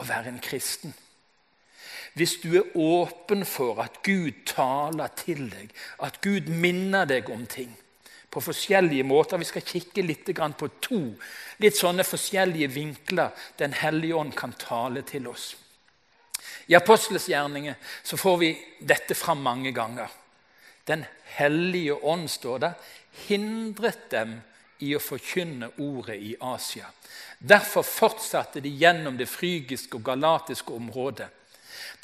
å 0.00 0.06
være 0.08 0.32
en 0.32 0.40
kristen. 0.40 0.94
Hvis 2.14 2.36
du 2.42 2.52
er 2.56 2.76
åpen 2.78 3.44
for 3.44 3.80
at 3.82 4.02
Gud 4.06 4.44
taler 4.46 5.10
til 5.18 5.48
deg, 5.50 5.72
at 6.02 6.20
Gud 6.22 6.50
minner 6.50 7.08
deg 7.10 7.30
om 7.30 7.46
ting 7.46 7.72
på 8.34 8.42
forskjellige 8.42 9.06
måter. 9.06 9.38
Vi 9.38 9.46
skal 9.46 9.62
kikke 9.66 10.02
litt 10.02 10.30
på 10.34 10.68
to 10.82 11.00
litt 11.62 11.76
sånne 11.78 12.04
forskjellige 12.06 12.72
vinkler 12.74 13.30
Den 13.58 13.72
hellige 13.72 14.14
ånd 14.14 14.34
kan 14.34 14.52
tale 14.58 15.02
til 15.02 15.28
oss. 15.30 15.54
I 16.66 16.74
Apostles 16.74 17.28
gjerninger 17.28 17.74
så 18.02 18.16
får 18.16 18.36
vi 18.40 18.50
dette 18.80 19.14
fram 19.14 19.42
mange 19.42 19.72
ganger. 19.72 20.08
Den 20.86 21.04
hellige 21.36 21.94
ånd, 21.94 22.28
står 22.30 22.58
der, 22.58 22.74
hindret 23.28 24.10
dem 24.10 24.40
i 24.80 24.94
å 24.96 25.00
forkynne 25.00 25.70
ordet 25.78 26.16
i 26.20 26.34
Asia. 26.40 26.88
Derfor 27.38 27.84
fortsatte 27.84 28.60
de 28.60 28.72
gjennom 28.72 29.16
det 29.16 29.28
frygiske 29.28 29.96
og 29.96 30.04
galatiske 30.04 30.72
området. 30.72 31.28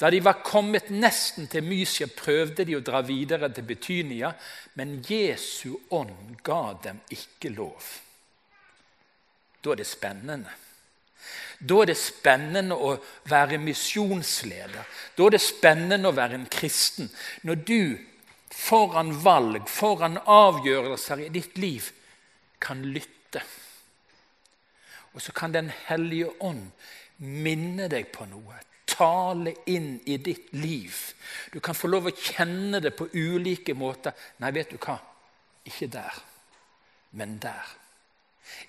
Da 0.01 0.09
de 0.09 0.17
var 0.25 0.39
kommet 0.41 0.87
nesten 0.89 1.45
til 1.45 1.61
Mysia, 1.61 2.07
prøvde 2.09 2.65
de 2.65 2.73
å 2.73 2.81
dra 2.81 3.03
videre 3.05 3.51
til 3.53 3.67
Betynia, 3.69 4.31
men 4.81 4.95
Jesu 5.05 5.75
ånd 5.93 6.39
ga 6.41 6.73
dem 6.81 7.03
ikke 7.13 7.51
lov. 7.53 7.89
Da 9.61 9.75
er 9.75 9.81
det 9.83 9.85
spennende. 9.85 10.55
Da 11.61 11.77
er 11.83 11.91
det 11.91 11.97
spennende 12.01 12.79
å 12.81 12.95
være 13.29 13.59
misjonsleder. 13.61 14.89
Da 15.13 15.27
er 15.27 15.35
det 15.35 15.43
spennende 15.45 16.09
å 16.09 16.17
være 16.17 16.39
en 16.39 16.49
kristen. 16.49 17.11
Når 17.45 17.61
du 17.69 17.83
foran 18.49 19.13
valg, 19.21 19.69
foran 19.69 20.17
avgjørelser 20.25 21.27
i 21.27 21.29
ditt 21.37 21.61
liv, 21.61 21.91
kan 22.57 22.81
lytte. 22.89 23.45
Og 25.13 25.21
så 25.21 25.31
kan 25.31 25.53
Den 25.53 25.69
hellige 25.85 26.33
ånd 26.41 26.71
minne 27.21 27.85
deg 27.91 28.09
på 28.09 28.25
noe 28.25 28.57
tale 29.01 29.55
inn 29.65 29.99
i 30.05 30.17
ditt 30.17 30.53
liv. 30.53 30.95
Du 31.51 31.59
kan 31.59 31.77
få 31.77 31.89
lov 31.89 32.09
å 32.11 32.15
kjenne 32.15 32.81
det 32.83 32.93
på 32.93 33.09
ulike 33.13 33.73
måter. 33.73 34.13
Nei, 34.41 34.53
vet 34.53 34.73
du 34.73 34.77
hva? 34.77 34.99
Ikke 35.65 35.89
der, 35.89 36.17
men 37.17 37.39
der. 37.41 37.77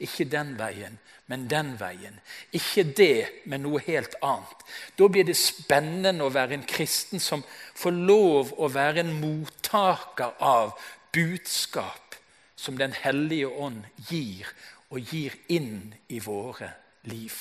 Ikke 0.03 0.25
den 0.31 0.55
veien, 0.57 0.99
men 1.29 1.47
den 1.51 1.75
veien. 1.81 2.19
Ikke 2.55 2.85
det, 2.97 3.45
men 3.51 3.65
noe 3.67 3.83
helt 3.85 4.15
annet. 4.25 4.65
Da 4.97 5.09
blir 5.09 5.27
det 5.29 5.37
spennende 5.39 6.25
å 6.25 6.33
være 6.33 6.57
en 6.57 6.69
kristen 6.69 7.21
som 7.21 7.45
får 7.79 7.97
lov 7.97 8.55
å 8.57 8.71
være 8.73 9.05
en 9.05 9.15
mottaker 9.21 10.37
av 10.41 10.77
budskap 11.13 12.17
som 12.57 12.77
Den 12.79 12.93
hellige 12.95 13.49
ånd 13.49 13.83
gir, 14.09 14.47
og 14.95 15.01
gir 15.11 15.35
inn 15.51 15.97
i 16.15 16.21
våre 16.23 16.69
liv. 17.11 17.35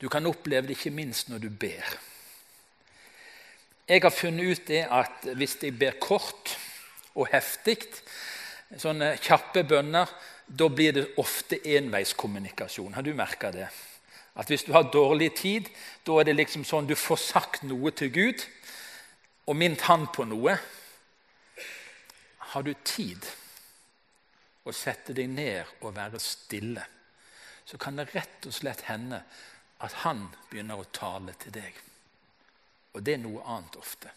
Du 0.00 0.08
kan 0.08 0.26
oppleve 0.26 0.68
det 0.68 0.76
ikke 0.78 0.94
minst 0.94 1.30
når 1.30 1.44
du 1.44 1.48
ber. 1.50 1.94
Jeg 3.88 4.00
har 4.02 4.14
funnet 4.14 4.50
ut 4.50 4.68
det 4.68 4.84
at 4.88 5.26
hvis 5.36 5.58
jeg 5.62 5.76
ber 5.78 5.98
kort 6.00 6.54
og 7.14 7.28
heftig, 7.30 7.78
sånne 8.80 9.14
kjappe 9.22 9.62
bønner, 9.68 10.08
da 10.46 10.68
blir 10.68 10.94
det 10.96 11.04
ofte 11.20 11.60
enveiskommunikasjon. 11.76 12.94
Har 12.96 13.04
du 13.04 13.12
merka 13.14 13.52
det? 13.52 13.68
At 14.34 14.48
Hvis 14.48 14.64
du 14.64 14.72
har 14.72 14.90
dårlig 14.90 15.34
tid, 15.36 15.68
da 16.06 16.18
er 16.18 16.24
det 16.24 16.34
liksom 16.36 16.64
sånn 16.64 16.88
du 16.88 16.96
får 16.98 17.20
sagt 17.22 17.62
noe 17.62 17.92
til 17.94 18.10
Gud 18.10 18.42
og 19.46 19.56
minnet 19.56 19.84
Han 19.86 20.08
på 20.10 20.24
noe. 20.26 20.56
Har 22.54 22.62
du 22.62 22.72
tid, 22.84 23.22
å 24.64 24.72
sette 24.72 25.12
deg 25.12 25.28
ned 25.28 25.84
og 25.84 25.94
være 25.96 26.18
stille, 26.18 26.82
så 27.64 27.78
kan 27.80 27.96
det 28.00 28.08
rett 28.14 28.46
og 28.48 28.54
slett 28.54 28.86
hende 28.88 29.20
at 29.84 30.02
han 30.04 30.26
begynner 30.50 30.80
å 30.80 30.90
tale 30.92 31.34
til 31.40 31.54
deg. 31.54 31.80
Og 32.94 33.02
det 33.02 33.16
er 33.16 33.24
noe 33.24 33.42
annet 33.50 33.76
ofte. 33.80 34.12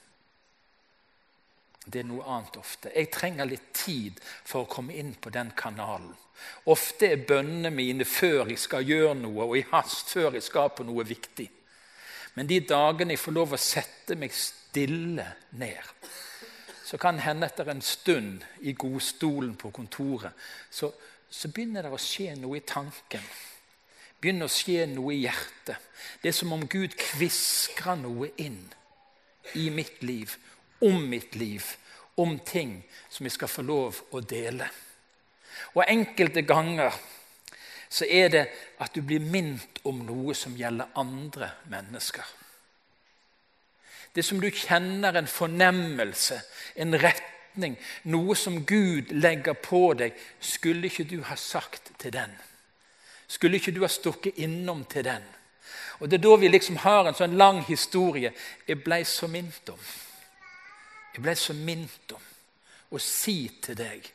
Det 1.87 2.01
er 2.01 2.07
noe 2.07 2.25
annet 2.27 2.57
ofte. 2.59 2.91
Jeg 2.91 3.11
trenger 3.13 3.47
litt 3.47 3.69
tid 3.75 4.19
for 4.21 4.65
å 4.65 4.71
komme 4.71 4.95
inn 4.99 5.13
på 5.15 5.31
den 5.33 5.53
kanalen. 5.57 6.11
Ofte 6.69 7.13
er 7.13 7.23
bønnene 7.25 7.71
mine 7.73 8.05
før 8.05 8.51
jeg 8.51 8.59
skal 8.61 8.85
gjøre 8.85 9.15
noe, 9.21 9.47
og 9.47 9.55
i 9.57 9.65
hast 9.71 10.11
før 10.13 10.35
jeg 10.35 10.45
skal 10.45 10.69
på 10.75 10.85
noe 10.85 11.05
viktig. 11.07 11.47
Men 12.35 12.49
de 12.49 12.59
dagene 12.69 13.15
jeg 13.15 13.23
får 13.23 13.33
lov 13.33 13.55
å 13.55 13.61
sette 13.61 14.17
meg 14.19 14.35
stille 14.35 15.25
ned, 15.57 16.09
så 16.85 16.99
kan 17.01 17.17
hende 17.23 17.47
etter 17.47 17.71
en 17.71 17.81
stund 17.81 18.43
i 18.61 18.75
godstolen 18.77 19.55
på 19.59 19.71
kontoret, 19.75 20.35
så, 20.69 20.91
så 21.29 21.49
begynner 21.49 21.87
det 21.87 21.95
å 21.95 21.99
skje 21.99 22.35
noe 22.37 22.59
i 22.59 22.67
tanken. 22.67 23.23
Begynner 24.21 24.49
å 24.49 24.51
skje 24.51 24.87
noe 24.89 25.13
i 25.13 25.23
hjertet. 25.25 25.77
Det 26.21 26.31
er 26.31 26.37
som 26.37 26.53
om 26.55 26.65
Gud 26.69 26.95
kviskrer 26.97 27.99
noe 27.99 28.31
inn 28.41 28.63
i 29.55 29.69
mitt 29.69 30.01
liv, 30.03 30.33
om 30.81 31.03
mitt 31.09 31.35
liv, 31.35 31.65
om 32.17 32.39
ting 32.39 32.79
som 33.09 33.27
vi 33.27 33.33
skal 33.33 33.51
få 33.51 33.65
lov 33.65 34.01
å 34.11 34.21
dele. 34.25 34.67
Og 35.75 35.85
enkelte 35.85 36.41
ganger 36.41 36.93
så 37.89 38.05
er 38.09 38.29
det 38.33 38.43
at 38.83 38.95
du 38.95 39.01
blir 39.05 39.23
minnet 39.23 39.79
om 39.87 40.01
noe 40.05 40.35
som 40.35 40.57
gjelder 40.57 40.91
andre 40.99 41.51
mennesker. 41.71 42.25
Det 44.15 44.25
som 44.25 44.41
du 44.41 44.49
kjenner 44.49 45.15
en 45.15 45.29
fornemmelse, 45.29 46.39
en 46.75 46.97
retning, 46.97 47.77
noe 48.09 48.35
som 48.35 48.63
Gud 48.65 49.13
legger 49.13 49.53
på 49.61 49.91
deg. 49.99 50.17
Skulle 50.41 50.89
ikke 50.89 51.05
du 51.07 51.19
ha 51.29 51.37
sagt 51.37 51.93
til 52.01 52.15
den? 52.15 52.33
Skulle 53.27 53.59
ikke 53.59 53.73
du 53.75 53.81
ha 53.83 53.91
stukket 53.91 54.39
innom 54.43 54.85
til 54.85 55.03
den? 55.03 55.23
Og 55.99 56.09
Det 56.09 56.19
er 56.19 56.29
da 56.29 56.35
vi 56.35 56.47
liksom 56.47 56.77
har 56.83 57.07
en 57.07 57.17
sånn 57.17 57.37
lang 57.37 57.63
historie. 57.67 58.31
Jeg 58.67 58.83
blei 58.83 59.03
så 59.03 59.27
minnet 59.27 59.69
om. 59.73 59.79
Jeg 61.15 61.23
blei 61.25 61.35
så 61.35 61.53
minnet 61.57 62.13
om 62.13 62.23
å 62.93 63.01
si 63.01 63.49
til 63.61 63.75
deg. 63.75 64.05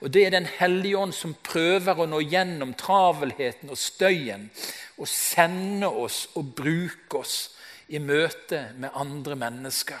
Og 0.00 0.10
Det 0.10 0.26
er 0.26 0.30
Den 0.30 0.48
hellige 0.58 0.98
ånd 0.98 1.14
som 1.14 1.34
prøver 1.34 2.00
å 2.00 2.06
nå 2.06 2.20
gjennom 2.20 2.74
travelheten 2.74 3.70
og 3.70 3.78
støyen 3.78 4.50
og 4.98 5.08
sende 5.08 5.88
oss 5.88 6.28
og 6.34 6.54
bruke 6.56 7.20
oss 7.20 7.56
i 7.88 7.98
møte 7.98 8.72
med 8.76 8.90
andre 8.94 9.36
mennesker. 9.36 10.00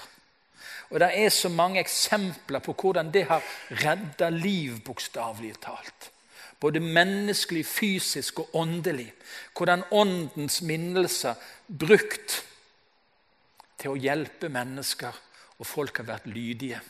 Og 0.90 1.00
Det 1.00 1.10
er 1.14 1.30
så 1.30 1.48
mange 1.48 1.80
eksempler 1.80 2.58
på 2.58 2.72
hvordan 2.72 3.12
det 3.12 3.26
har 3.28 3.42
redda 3.70 4.28
liv, 4.30 4.82
bokstavelig 4.84 5.54
talt. 5.60 6.10
Både 6.60 6.80
menneskelig, 6.80 7.66
fysisk 7.66 8.38
og 8.40 8.56
åndelig. 8.56 9.12
Hvordan 9.56 9.82
åndens 9.90 10.62
minnelser 10.62 11.34
brukt 11.78 12.44
til 13.78 13.92
å 13.92 14.00
hjelpe 14.00 14.48
mennesker, 14.48 15.12
og 15.58 15.66
folk 15.66 15.96
har 16.00 16.08
vært 16.08 16.28
lydige. 16.28 16.80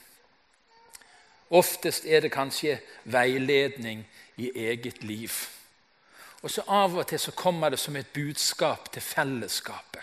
Oftest 1.51 2.07
er 2.07 2.21
det 2.21 2.33
kanskje 2.35 2.79
veiledning 3.05 4.03
i 4.37 4.51
eget 4.67 5.03
liv. 5.05 5.33
Og 6.43 6.51
så 6.51 6.63
Av 6.69 6.97
og 6.97 7.07
til 7.07 7.19
så 7.19 7.33
kommer 7.35 7.71
det 7.71 7.79
som 7.79 7.97
et 7.97 8.13
budskap 8.15 8.93
til 8.93 9.03
fellesskapet. 9.03 10.03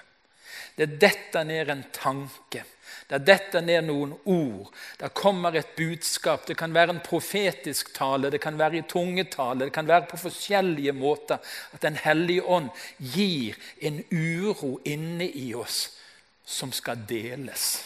Det 0.75 0.99
detter 1.01 1.43
ned 1.43 1.69
en 1.69 1.83
tanke. 1.93 2.63
Det 3.07 3.19
detter 3.27 3.61
ned 3.61 3.85
noen 3.87 4.13
ord. 4.25 4.69
Det 4.97 5.11
kommer 5.13 5.55
et 5.55 5.75
budskap. 5.77 6.45
Det 6.47 6.55
kan 6.57 6.73
være 6.73 6.95
en 6.95 7.01
profetisk 7.03 7.93
tale, 7.95 8.31
det 8.31 8.41
kan 8.41 8.57
være 8.57 8.79
i 8.79 8.85
tungetale, 8.89 9.67
det 9.67 9.75
kan 9.75 9.87
være 9.87 10.07
på 10.09 10.17
forskjellige 10.17 10.93
måter 10.97 11.37
at 11.73 11.81
Den 11.81 11.95
hellige 11.95 12.45
ånd 12.45 12.69
gir 12.97 13.57
en 13.81 14.03
uro 14.11 14.79
inne 14.85 15.27
i 15.29 15.53
oss 15.53 15.97
som 16.45 16.71
skal 16.71 17.03
deles. 17.09 17.83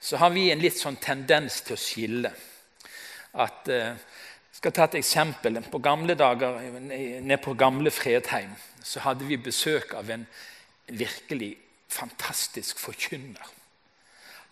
Så 0.00 0.16
har 0.16 0.30
vi 0.30 0.50
en 0.52 0.62
litt 0.62 0.78
sånn 0.78 1.00
tendens 1.02 1.62
til 1.66 1.74
å 1.74 1.80
skille. 1.80 2.30
At, 3.34 3.68
eh, 3.68 3.96
jeg 3.96 4.60
skal 4.60 4.72
ta 4.72 4.84
et 4.84 5.00
eksempel. 5.00 5.58
På 5.70 5.78
gamle 5.82 6.14
dager, 6.14 6.60
Nede 6.80 7.42
på 7.42 7.56
gamle 7.58 7.90
Fredheim 7.90 8.54
så 8.82 9.00
hadde 9.00 9.24
vi 9.26 9.36
besøk 9.36 9.94
av 9.94 10.10
en 10.10 10.26
virkelig 10.88 11.56
fantastisk 11.88 12.78
forkynner. 12.78 13.52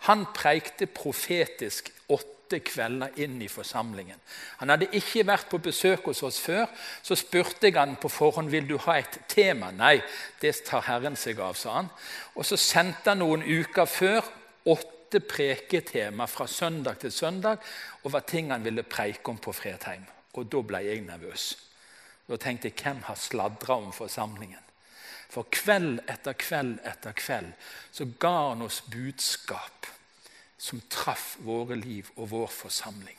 Han 0.04 0.26
preikte 0.36 0.86
profetisk 0.86 1.88
åtte 2.12 2.60
kvelder 2.60 3.14
inn 3.24 3.38
i 3.42 3.48
forsamlingen. 3.48 4.18
Han 4.60 4.68
hadde 4.68 4.90
ikke 4.92 5.24
vært 5.26 5.48
på 5.48 5.60
besøk 5.64 6.10
hos 6.10 6.22
oss 6.26 6.40
før. 6.44 6.66
Så 7.02 7.16
spurte 7.16 7.70
jeg 7.70 7.78
han 7.78 7.96
på 8.00 8.10
forhånd 8.12 8.52
vil 8.52 8.68
du 8.68 8.76
ha 8.84 8.98
et 9.00 9.22
tema. 9.30 9.70
Nei, 9.72 9.96
det 10.42 10.52
tar 10.66 10.84
Herren 10.90 11.16
seg 11.16 11.40
av, 11.40 11.56
sa 11.56 11.78
han. 11.80 11.92
Og 12.36 12.44
Så 12.44 12.60
sendte 12.60 13.14
han 13.14 13.22
noen 13.24 13.46
uker 13.46 13.88
før 13.88 14.20
åtte 14.68 15.22
preketema 15.24 16.26
fra 16.28 16.46
søndag 16.50 17.00
til 17.00 17.12
søndag 17.12 17.64
over 18.04 18.20
ting 18.20 18.50
han 18.52 18.64
ville 18.64 18.82
preike 18.82 19.30
om 19.30 19.38
på 19.38 19.52
Fredheim. 19.56 20.04
Og 20.34 20.50
Da 20.50 20.60
ble 20.60 20.84
jeg 20.84 21.00
nervøs. 21.06 21.54
Da 22.28 22.36
tenkte 22.36 22.68
jeg 22.68 22.76
hvem 22.82 23.02
har 23.08 23.16
sladra 23.20 23.76
om 23.76 23.92
forsamlingen? 23.92 24.63
For 25.34 25.46
kveld 25.50 26.04
etter 26.06 26.36
kveld 26.38 26.78
etter 26.86 27.14
kveld 27.18 27.50
så 27.94 28.06
ga 28.22 28.34
han 28.52 28.62
oss 28.62 28.84
budskap 28.86 29.88
som 30.58 30.82
traff 30.88 31.34
våre 31.44 31.76
liv 31.76 32.08
og 32.14 32.30
vår 32.30 32.52
forsamling. 32.54 33.16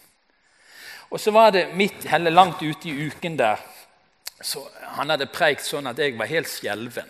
Og 1.11 1.19
så 1.21 1.31
var 1.35 1.51
det 1.53 1.67
midt, 1.77 2.07
eller 2.07 2.33
langt 2.33 2.63
ute 2.63 2.89
i 2.89 3.07
uken 3.07 3.37
der 3.37 3.61
så 4.41 4.65
Han 4.97 5.09
hadde 5.09 5.29
preikt 5.31 5.63
sånn 5.63 5.87
at 5.87 5.99
jeg 5.99 6.17
var 6.19 6.27
helt 6.27 6.49
skjelven. 6.51 7.07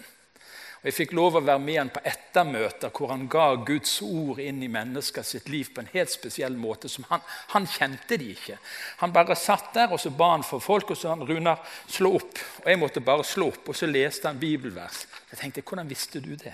Og 0.86 0.90
Jeg 0.92 0.98
fikk 1.00 1.14
lov 1.18 1.40
å 1.40 1.42
være 1.42 1.62
med 1.64 1.80
han 1.80 1.90
på 1.90 2.02
ettermøter 2.06 2.92
hvor 2.94 3.10
han 3.10 3.24
ga 3.26 3.48
Guds 3.66 3.96
ord 4.06 4.38
inn 4.38 4.60
i 4.62 4.68
mennesker 4.70 5.26
sitt 5.26 5.48
liv 5.50 5.72
på 5.74 5.82
en 5.82 5.90
helt 5.90 6.12
spesiell 6.14 6.54
måte. 6.54 6.92
som 6.94 7.08
Han, 7.10 7.24
han 7.56 7.66
kjente 7.66 8.20
de 8.22 8.28
ikke. 8.36 8.60
Han 9.00 9.16
bare 9.16 9.34
satt 9.34 9.74
der 9.74 9.96
og 9.96 9.98
så 10.00 10.12
ba 10.14 10.28
han 10.36 10.46
for 10.46 10.62
folk, 10.62 10.94
og 10.94 11.00
så 11.00 11.16
han 11.16 11.26
Runar, 11.26 11.66
slå 11.90 12.14
opp. 12.20 12.38
Og 12.62 12.70
Jeg 12.70 12.80
måtte 12.84 13.02
bare 13.02 13.26
slå 13.26 13.50
opp, 13.50 13.74
og 13.74 13.76
så 13.76 13.90
leste 13.90 14.30
han 14.30 14.38
bibelvers. 14.38 15.08
Jeg 15.32 15.42
tenkte, 15.42 15.66
Hvordan 15.66 15.90
visste 15.90 16.22
du 16.22 16.36
det? 16.36 16.54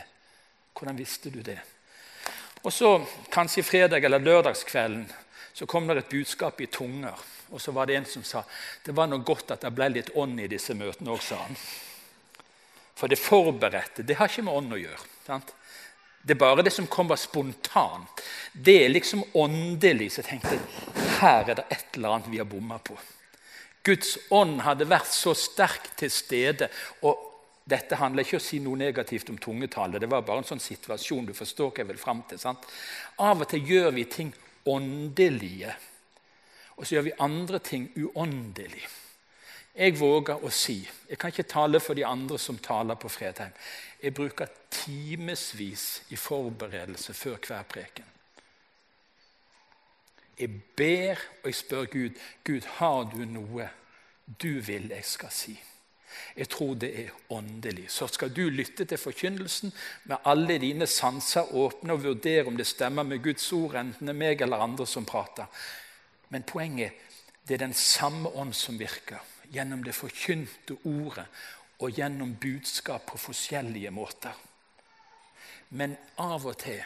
Hvordan 0.79 1.03
visste 1.03 1.29
du 1.29 1.41
det? 1.43 1.59
Og 2.63 2.71
så, 2.71 3.01
Kanskje 3.35 3.67
fredag 3.67 4.05
eller 4.05 4.23
lørdagskvelden 4.23 5.09
så 5.51 5.65
kom 5.67 5.91
det 5.91 6.05
et 6.05 6.09
budskap 6.15 6.61
i 6.61 6.71
tunger. 6.71 7.19
Og 7.51 7.59
så 7.59 7.75
var 7.75 7.85
det 7.85 7.99
en 7.99 8.07
som 8.07 8.23
sa 8.23 8.47
det 8.85 8.95
var 8.95 9.11
noe 9.11 9.27
godt 9.27 9.51
at 9.51 9.67
det 9.67 9.75
ble 9.75 9.91
litt 9.91 10.15
ånd 10.15 10.39
i 10.39 10.47
disse 10.47 10.71
møtene 10.71 11.11
òg, 11.11 11.19
sa 11.19 11.43
han. 11.43 11.65
For 13.01 13.09
det 13.09 13.17
forberedte 13.17 14.05
det 14.05 14.19
har 14.19 14.29
ikke 14.29 14.45
med 14.45 14.59
ånd 14.59 14.75
å 14.77 14.79
gjøre. 14.81 15.07
Sant? 15.25 15.55
Det 16.21 16.35
er 16.35 16.41
bare 16.43 16.61
det 16.61 16.73
som 16.75 16.85
kommer 16.85 17.17
spontant. 17.17 18.21
Det 18.53 18.75
er 18.83 18.93
liksom 18.93 19.23
åndelig. 19.41 20.11
Så 20.13 20.21
jeg 20.21 20.35
tenkte 20.35 20.59
her 21.17 21.49
er 21.49 21.57
det 21.57 21.65
et 21.73 21.97
eller 21.97 22.13
annet 22.13 22.29
vi 22.29 22.37
har 22.37 22.49
bomma 22.49 22.77
på. 22.77 22.97
Guds 23.81 24.13
ånd 24.29 24.61
hadde 24.61 24.85
vært 24.85 25.09
så 25.09 25.33
sterkt 25.33 25.95
til 25.97 26.13
stede. 26.13 26.69
og 27.01 27.27
dette 27.71 27.95
handler 27.95 28.25
ikke 28.25 28.35
om 28.35 28.41
å 28.41 28.43
si 28.43 28.59
noe 28.59 28.77
negativt 28.77 29.29
om 29.31 29.37
tungetale. 29.37 29.99
Det 30.01 30.09
var 30.09 30.25
bare 30.25 30.41
en 30.41 30.49
sånn 30.49 30.61
situasjon 30.61 31.29
du 31.29 31.33
forstår 31.37 31.69
hva 31.69 31.83
jeg 31.83 31.89
vil 31.91 32.01
frem 32.01 32.23
til. 32.27 32.39
Sant? 32.41 32.65
Av 33.21 33.37
og 33.37 33.47
til 33.49 33.69
gjør 33.69 33.93
vi 33.95 34.05
ting 34.11 34.33
åndelige, 34.67 35.73
og 36.75 36.85
så 36.85 36.97
gjør 36.97 37.07
vi 37.07 37.19
andre 37.21 37.61
ting 37.63 37.87
uåndelige. 37.95 38.89
Jeg 39.75 39.95
våger 39.99 40.43
å 40.43 40.49
si 40.51 40.81
Jeg 41.09 41.17
kan 41.19 41.31
ikke 41.31 41.47
tale 41.47 41.79
for 41.79 41.95
de 41.95 42.05
andre 42.05 42.39
som 42.39 42.57
taler 42.57 42.95
på 42.95 43.09
Fredheim. 43.09 43.51
Jeg 44.01 44.13
bruker 44.13 44.47
timevis 44.69 46.01
i 46.09 46.15
forberedelse 46.15 47.13
før 47.13 47.37
hver 47.47 47.63
preken. 47.69 48.07
Jeg 50.39 50.49
ber 50.77 51.19
og 51.43 51.49
jeg 51.51 51.55
spør 51.55 51.85
Gud 51.85 52.21
Gud, 52.43 52.67
har 52.79 53.03
du 53.11 53.25
noe 53.25 53.69
du 54.41 54.59
vil 54.63 54.89
jeg 54.89 55.05
skal 55.05 55.31
si. 55.31 55.57
Jeg 56.35 56.49
tror 56.49 56.75
det 56.75 56.91
er 56.99 57.09
åndelig. 57.29 57.89
Så 57.91 58.07
skal 58.07 58.31
du 58.35 58.49
lytte 58.49 58.85
til 58.85 58.97
forkynnelsen 58.97 59.73
med 60.03 60.17
alle 60.25 60.57
dine 60.59 60.87
sanser 60.87 61.51
åpne 61.55 61.93
og 61.93 62.03
vurdere 62.03 62.47
om 62.47 62.57
det 62.57 62.67
stemmer 62.67 63.03
med 63.03 63.23
Guds 63.23 63.51
ord, 63.53 63.75
enten 63.75 64.07
det 64.07 64.15
er 64.15 64.19
meg 64.19 64.41
eller 64.41 64.63
andre 64.63 64.87
som 64.87 65.05
prater. 65.05 65.47
Men 66.29 66.47
poenget 66.47 66.91
det 67.47 67.57
er 67.57 67.65
den 67.65 67.73
samme 67.75 68.29
ånd 68.29 68.53
som 68.55 68.79
virker 68.79 69.19
gjennom 69.51 69.83
det 69.83 69.95
forkynte 69.95 70.77
ordet 70.83 71.27
og 71.81 71.91
gjennom 71.97 72.35
budskap 72.41 73.05
på 73.09 73.17
forskjellige 73.17 73.91
måter. 73.91 74.33
Men 75.69 75.95
av 76.19 76.45
og 76.45 76.57
til 76.61 76.81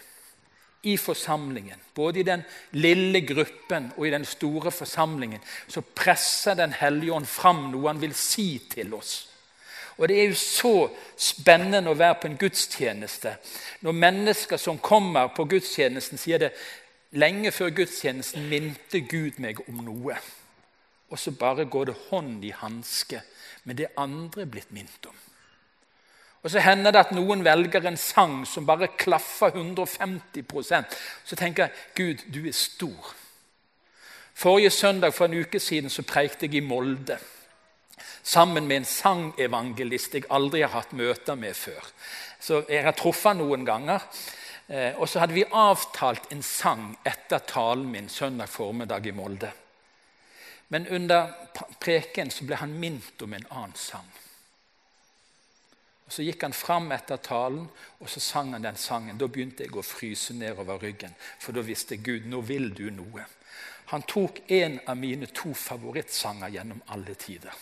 i 0.85 0.97
forsamlingen, 1.01 1.79
både 1.95 2.19
i 2.19 2.23
den 2.23 2.43
lille 2.77 3.21
gruppen 3.25 3.89
og 3.97 4.07
i 4.07 4.11
den 4.13 4.25
store 4.25 4.71
forsamlingen, 4.71 5.41
så 5.67 5.81
presser 5.81 6.53
Den 6.53 6.73
hellige 6.73 7.13
ånd 7.13 7.25
fram 7.25 7.71
noe 7.71 7.87
han 7.87 8.01
vil 8.01 8.13
si 8.13 8.61
til 8.69 8.93
oss. 8.93 9.27
Og 9.97 10.07
Det 10.07 10.19
er 10.19 10.27
jo 10.27 10.35
så 10.35 10.89
spennende 11.17 11.89
å 11.89 11.97
være 11.97 12.19
på 12.21 12.27
en 12.27 12.37
gudstjeneste 12.37 13.37
når 13.81 13.91
mennesker 13.91 14.57
som 14.57 14.77
kommer 14.77 15.27
på 15.27 15.45
gudstjenesten, 15.45 16.17
sier 16.17 16.37
det 16.37 16.51
lenge 17.11 17.51
før 17.51 17.69
gudstjenesten 17.69 18.49
minte 18.49 18.99
Gud 18.99 19.39
meg 19.39 19.63
om 19.69 19.81
noe. 19.85 20.19
Og 21.15 21.19
så 21.19 21.31
bare 21.31 21.63
går 21.71 21.85
det 21.87 21.95
hånd 22.09 22.43
i 22.43 22.51
hanske 22.51 23.21
med 23.63 23.79
det 23.79 23.93
andre 23.97 24.43
er 24.43 24.49
blitt 24.51 24.73
minnet 24.75 25.07
om. 25.07 25.15
Og 26.43 26.51
Så 26.51 26.59
hender 26.59 26.91
det 26.91 26.99
at 27.07 27.13
noen 27.15 27.41
velger 27.45 27.87
en 27.87 27.97
sang 27.97 28.43
som 28.45 28.67
bare 28.67 28.91
klaffer 28.99 29.55
150% 29.55 30.97
Så 31.25 31.35
tenker 31.35 31.63
jeg 31.63 31.71
Gud, 31.95 32.25
du 32.33 32.47
er 32.47 32.53
stor. 32.53 33.15
Forrige 34.33 34.69
søndag 34.69 35.13
for 35.13 35.25
en 35.25 35.39
uke 35.39 35.59
siden 35.59 35.89
så 35.89 36.03
preikte 36.03 36.45
jeg 36.45 36.59
i 36.59 36.67
Molde 36.67 37.17
sammen 38.23 38.67
med 38.67 38.81
en 38.81 38.85
sangevangelist 38.85 40.13
jeg 40.13 40.29
aldri 40.29 40.61
har 40.61 40.73
hatt 40.73 40.93
møter 40.93 41.35
med 41.35 41.55
før. 41.55 41.83
Så 42.39 42.65
Jeg 42.69 42.83
har 42.83 42.91
truffet 42.91 43.37
noen 43.37 43.65
ganger. 43.65 44.01
Eh, 44.67 44.93
og 44.97 45.09
så 45.09 45.19
hadde 45.19 45.33
vi 45.33 45.45
avtalt 45.45 46.31
en 46.31 46.41
sang 46.43 46.97
etter 47.05 47.39
talen 47.39 47.91
min 47.91 48.09
søndag 48.09 48.49
formiddag 48.49 49.05
i 49.05 49.11
Molde. 49.11 49.51
Men 50.67 50.87
under 50.87 51.33
preken 51.79 52.31
så 52.33 52.45
ble 52.45 52.57
han 52.57 52.73
minnet 52.79 53.21
om 53.21 53.33
en 53.33 53.49
annen 53.49 53.75
sang. 53.77 54.07
Og 56.05 56.13
Så 56.13 56.25
gikk 56.25 56.43
han 56.45 56.53
fram 56.53 56.91
etter 56.93 57.17
talen, 57.17 57.65
og 57.99 58.09
så 58.09 58.21
sang 58.21 58.53
han 58.53 58.65
den 58.65 58.77
sangen. 58.77 59.17
Da 59.17 59.27
begynte 59.27 59.65
jeg 59.65 59.73
å 59.73 59.85
fryse 59.85 60.35
nedover 60.37 60.77
ryggen, 60.81 61.15
for 61.41 61.53
da 61.53 61.65
visste 61.65 61.97
Gud 61.97 62.27
nå 62.29 62.43
vil 62.45 62.69
du 62.77 62.89
noe. 62.93 63.25
Han 63.89 64.05
tok 64.05 64.43
en 64.53 64.79
av 64.85 64.97
mine 64.97 65.29
to 65.33 65.53
favorittsanger 65.53 66.53
gjennom 66.53 66.81
alle 66.93 67.15
tider. 67.17 67.53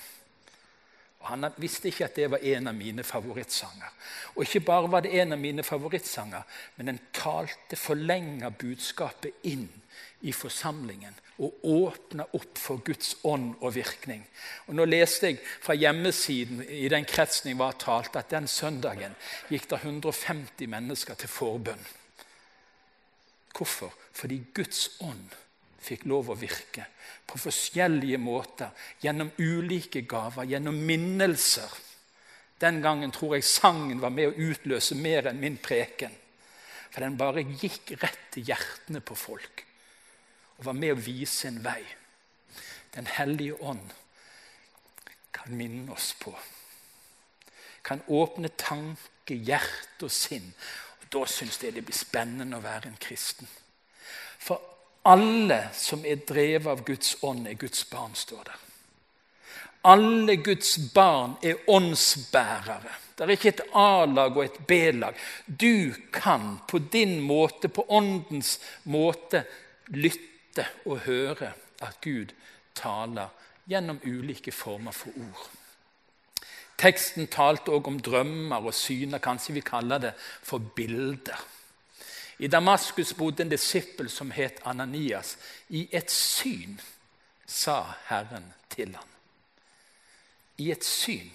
Og 1.23 1.29
Han 1.29 1.47
visste 1.55 1.87
ikke 1.87 2.05
at 2.09 2.15
det 2.19 2.29
var 2.31 2.43
en 2.43 2.67
av 2.67 2.75
mine 2.75 3.03
favorittsanger. 3.03 3.91
Og 4.35 4.43
ikke 4.43 4.65
bare 4.67 4.91
var 4.91 5.03
det 5.03 5.13
en 5.21 5.31
av 5.31 5.39
mine 5.39 5.63
favorittsanger, 5.63 6.43
men 6.75 6.91
den 6.91 6.99
talte 7.15 7.79
forlenga 7.79 8.49
budskapet 8.51 9.47
inn 9.47 9.69
i 10.21 10.31
forsamlingen 10.35 11.15
og 11.41 11.65
åpne 11.65 12.25
opp 12.37 12.59
for 12.61 12.83
Guds 12.85 13.15
ånd 13.25 13.55
og 13.61 13.73
virkning. 13.75 14.21
Og 14.67 14.77
Nå 14.77 14.85
leste 14.85 15.31
jeg 15.31 15.39
fra 15.41 15.75
hjemmesiden 15.77 16.61
i 16.69 16.85
den 16.91 17.07
kretsen 17.09 17.49
jeg 17.49 17.59
var 17.59 17.77
talt, 17.81 18.15
at 18.15 18.29
den 18.33 18.47
søndagen 18.47 19.15
gikk 19.49 19.69
det 19.71 19.81
150 19.81 20.69
mennesker 20.69 21.17
til 21.17 21.31
forbønn. 21.31 21.87
Hvorfor? 23.53 23.93
Fordi 24.13 24.39
Guds 24.53 24.99
ånd 25.01 25.33
fikk 25.83 26.05
lov 26.07 26.29
å 26.31 26.37
virke 26.39 26.85
på 27.27 27.39
forskjellige 27.41 28.19
måter, 28.21 28.69
gjennom 29.01 29.33
ulike 29.41 30.03
gaver, 30.07 30.45
gjennom 30.47 30.77
minnelser. 30.85 31.69
Den 32.61 32.79
gangen 32.83 33.11
tror 33.11 33.35
jeg 33.35 33.47
sangen 33.47 33.99
var 33.99 34.13
med 34.13 34.29
å 34.29 34.49
utløse 34.51 34.95
mer 34.95 35.31
enn 35.31 35.41
min 35.41 35.57
preken. 35.57 36.13
For 36.93 37.01
den 37.01 37.17
bare 37.17 37.41
gikk 37.41 37.95
rett 38.03 38.27
til 38.35 38.51
hjertene 38.53 39.01
på 39.01 39.17
folk 39.17 39.65
og 40.57 40.65
var 40.65 40.77
med 40.77 40.93
å 40.93 41.01
vise 41.01 41.47
en 41.49 41.61
vei. 41.63 41.81
Den 42.93 43.07
hellige 43.09 43.57
ånd 43.61 43.93
kan 45.33 45.57
minne 45.57 45.91
oss 45.91 46.13
på. 46.19 46.33
Kan 47.83 48.03
åpne 48.07 48.53
tanke, 48.57 49.35
hjerte 49.35 50.07
og 50.07 50.11
sinn. 50.13 50.53
Og 51.01 51.09
Da 51.11 51.25
syns 51.25 51.59
jeg 51.61 51.75
det 51.75 51.85
blir 51.85 51.97
spennende 51.97 52.57
å 52.57 52.63
være 52.63 52.91
en 52.91 52.99
kristen. 53.01 53.47
For 54.39 54.61
alle 55.05 55.69
som 55.75 56.05
er 56.05 56.21
drevet 56.27 56.69
av 56.71 56.83
Guds 56.85 57.17
ånd, 57.23 57.47
er 57.47 57.59
Guds 57.59 57.83
barn, 57.89 58.15
står 58.15 58.43
det. 58.47 58.59
Alle 59.83 60.37
Guds 60.39 60.77
barn 60.93 61.35
er 61.43 61.59
åndsbærere. 61.67 62.93
Det 63.17 63.25
er 63.25 63.33
ikke 63.35 63.51
et 63.51 63.65
A-lag 63.75 64.37
og 64.37 64.45
et 64.45 64.59
B-lag. 64.67 65.17
Du 65.45 65.91
kan 66.13 66.61
på 66.67 66.79
din 66.79 67.19
måte, 67.19 67.67
på 67.67 67.83
åndens 67.89 68.59
måte, 68.87 69.43
lytte 69.91 70.32
og 70.85 70.99
høre 71.07 71.53
at 71.81 72.01
Gud 72.01 72.33
taler 72.75 73.29
gjennom 73.69 74.01
ulike 74.03 74.51
former 74.51 74.91
for 74.91 75.09
ord. 75.17 75.49
Teksten 76.77 77.27
talte 77.27 77.71
også 77.71 77.91
om 77.91 77.99
drømmer 77.99 78.65
og 78.65 78.73
syner. 78.73 79.21
Kanskje 79.23 79.53
vi 79.53 79.61
kaller 79.61 79.97
det 79.97 80.13
for 80.17 80.57
bilder. 80.57 81.37
I 82.39 82.47
Damaskus 82.47 83.13
bodde 83.13 83.43
en 83.43 83.49
disippel 83.49 84.09
som 84.09 84.31
het 84.31 84.59
Ananias. 84.65 85.37
I 85.69 85.87
et 85.91 86.11
syn 86.11 86.79
sa 87.45 87.83
Herren 88.09 88.53
til 88.69 88.95
ham. 88.95 89.09
I 90.57 90.71
et 90.71 90.83
syn. 90.83 91.29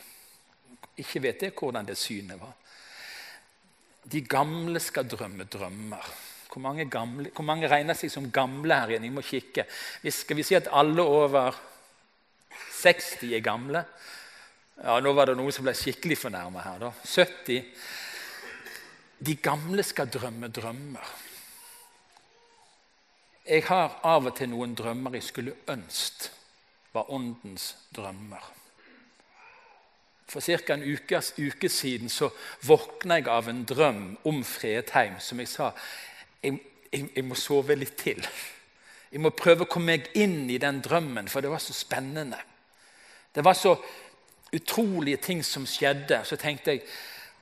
Ikke 0.98 1.22
vet 1.22 1.42
jeg 1.42 1.54
hvordan 1.58 1.86
det 1.86 1.96
synet 1.98 2.40
var. 2.40 2.52
De 4.12 4.20
gamle 4.20 4.80
skal 4.80 5.08
drømme 5.08 5.44
drømmer. 5.44 6.04
Hvor 6.48 6.62
mange, 6.64 6.88
gamle, 6.90 7.30
hvor 7.34 7.44
mange 7.44 7.68
regner 7.68 7.96
seg 7.96 8.10
som 8.12 8.30
gamle 8.32 8.74
her 8.74 8.94
igjen? 8.94 9.04
Jeg 9.08 9.14
må 9.14 9.24
kikke. 9.24 9.66
Skal 10.10 10.38
vi 10.38 10.46
si 10.48 10.56
at 10.56 10.70
alle 10.72 11.04
over 11.04 11.56
60 12.80 13.34
er 13.36 13.44
gamle? 13.44 13.84
Ja, 14.78 14.98
Nå 15.02 15.12
var 15.12 15.28
det 15.28 15.36
noen 15.36 15.52
som 15.52 15.66
ble 15.66 15.74
skikkelig 15.76 16.18
fornærma 16.22 16.64
her. 16.64 16.78
da. 16.86 16.92
70. 17.04 17.64
De 19.18 19.34
gamle 19.42 19.82
skal 19.82 20.08
drømme 20.08 20.48
drømmer. 20.48 21.14
Jeg 23.48 23.64
har 23.68 24.00
av 24.04 24.28
og 24.28 24.36
til 24.36 24.50
noen 24.52 24.74
drømmer 24.76 25.16
jeg 25.16 25.24
skulle 25.28 25.56
ønske 25.72 26.36
var 26.92 27.10
åndens 27.12 27.76
drømmer. 27.94 28.44
For 30.28 30.40
ca. 30.40 30.74
en 30.74 30.84
uke, 30.84 31.20
uke, 31.38 31.68
siden 31.68 32.08
så 32.12 32.28
våkna 32.68 33.16
jeg 33.16 33.28
av 33.32 33.48
en 33.48 33.62
drøm 33.64 34.02
om 34.28 34.42
Fredheim. 34.44 35.16
Som 35.20 35.40
jeg 35.40 35.48
sa 35.48 35.70
jeg, 36.42 36.60
jeg, 36.92 37.08
jeg, 37.14 37.24
må 37.24 37.36
sove 37.38 37.76
litt 37.78 37.96
til. 38.00 38.22
Jeg 39.12 39.22
må 39.24 39.32
prøve 39.36 39.64
å 39.64 39.70
komme 39.70 39.96
meg 39.96 40.10
inn 40.20 40.46
i 40.50 40.58
den 40.60 40.82
drømmen, 40.84 41.30
for 41.32 41.44
det 41.44 41.52
var 41.52 41.62
så 41.62 41.76
spennende. 41.76 42.40
Det 43.34 43.44
var 43.44 43.56
så 43.56 43.74
utrolige 44.52 45.20
ting 45.22 45.42
som 45.44 45.66
skjedde. 45.68 46.22
Så 46.24 46.36
tenkte 46.40 46.76
jeg 46.76 46.84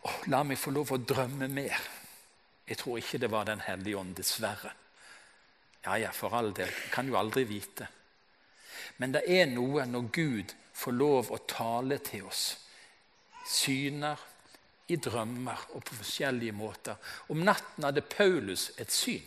oh, 0.06 0.18
la 0.32 0.42
meg 0.46 0.60
få 0.60 0.74
lov 0.74 0.94
å 0.94 1.02
drømme 1.02 1.48
mer. 1.50 1.78
Jeg 2.66 2.80
tror 2.80 2.98
ikke 2.98 3.20
det 3.22 3.30
var 3.30 3.46
Den 3.46 3.62
hellige 3.62 3.98
ånd, 3.98 4.16
dessverre. 4.18 4.72
Ja, 5.86 5.98
ja, 6.02 6.10
for 6.10 6.34
all 6.34 6.50
del. 6.54 6.70
Jeg 6.70 6.90
kan 6.90 7.06
jo 7.06 7.18
aldri 7.18 7.44
vite. 7.46 7.86
Men 8.98 9.12
det 9.14 9.22
er 9.30 9.46
noe 9.50 9.84
når 9.86 10.08
Gud 10.14 10.54
får 10.76 10.96
lov 10.96 11.30
å 11.32 11.38
tale 11.46 12.00
til 12.02 12.26
oss. 12.26 12.56
Syner, 13.46 14.18
i 14.88 14.96
drømmer 15.02 15.66
og 15.74 15.84
på 15.84 15.98
forskjellige 15.98 16.54
måter. 16.54 16.96
Om 17.32 17.42
natten 17.46 17.86
hadde 17.86 18.04
Paulus 18.06 18.70
et 18.78 18.92
syn. 18.92 19.24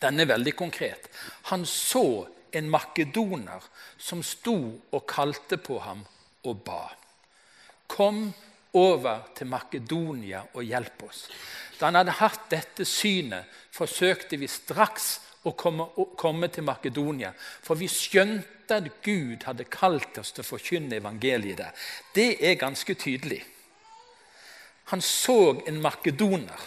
Den 0.00 0.20
er 0.20 0.30
veldig 0.30 0.54
konkret. 0.56 1.10
Han 1.52 1.66
så 1.68 2.26
en 2.56 2.70
makedoner 2.72 3.64
som 3.98 4.22
sto 4.24 4.56
og 4.90 5.06
kalte 5.08 5.60
på 5.60 5.78
ham 5.84 6.00
og 6.48 6.62
ba. 6.64 6.86
Kom 7.90 8.30
over 8.78 9.26
til 9.36 9.50
Makedonia 9.50 10.44
og 10.54 10.64
hjelp 10.64 11.04
oss. 11.08 11.26
Da 11.78 11.88
han 11.88 11.98
hadde 11.98 12.16
hatt 12.20 12.48
dette 12.52 12.86
synet, 12.86 13.48
forsøkte 13.74 14.38
vi 14.40 14.48
straks 14.50 15.18
å 15.48 15.54
komme, 15.58 15.86
å 15.96 16.10
komme 16.18 16.50
til 16.52 16.66
Makedonia. 16.68 17.32
For 17.36 17.78
vi 17.80 17.88
skjønte 17.90 18.80
at 18.80 18.90
Gud 19.04 19.46
hadde 19.48 19.68
kalt 19.72 20.20
oss 20.20 20.34
til 20.34 20.44
å 20.44 20.50
forkynne 20.50 21.00
evangeliet 21.00 21.58
der. 21.60 21.88
Det 22.14 22.30
er 22.46 22.60
ganske 22.60 22.94
tydelig. 22.94 23.42
Han 24.90 25.00
så 25.00 25.62
en 25.66 25.80
makedoner 25.80 26.60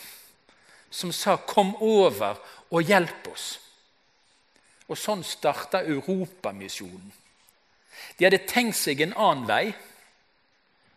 som 0.90 1.12
sa 1.12 1.36
'Kom 1.36 1.76
over 1.76 2.36
og 2.72 2.84
hjelp 2.84 3.28
oss'. 3.28 3.60
Og 4.88 4.98
Sånn 4.98 5.24
starta 5.24 5.84
Europamisjonen. 5.84 7.14
De 8.20 8.26
hadde 8.26 8.48
tenkt 8.48 8.76
seg 8.76 9.02
en 9.02 9.14
annen 9.14 9.48
vei 9.48 9.74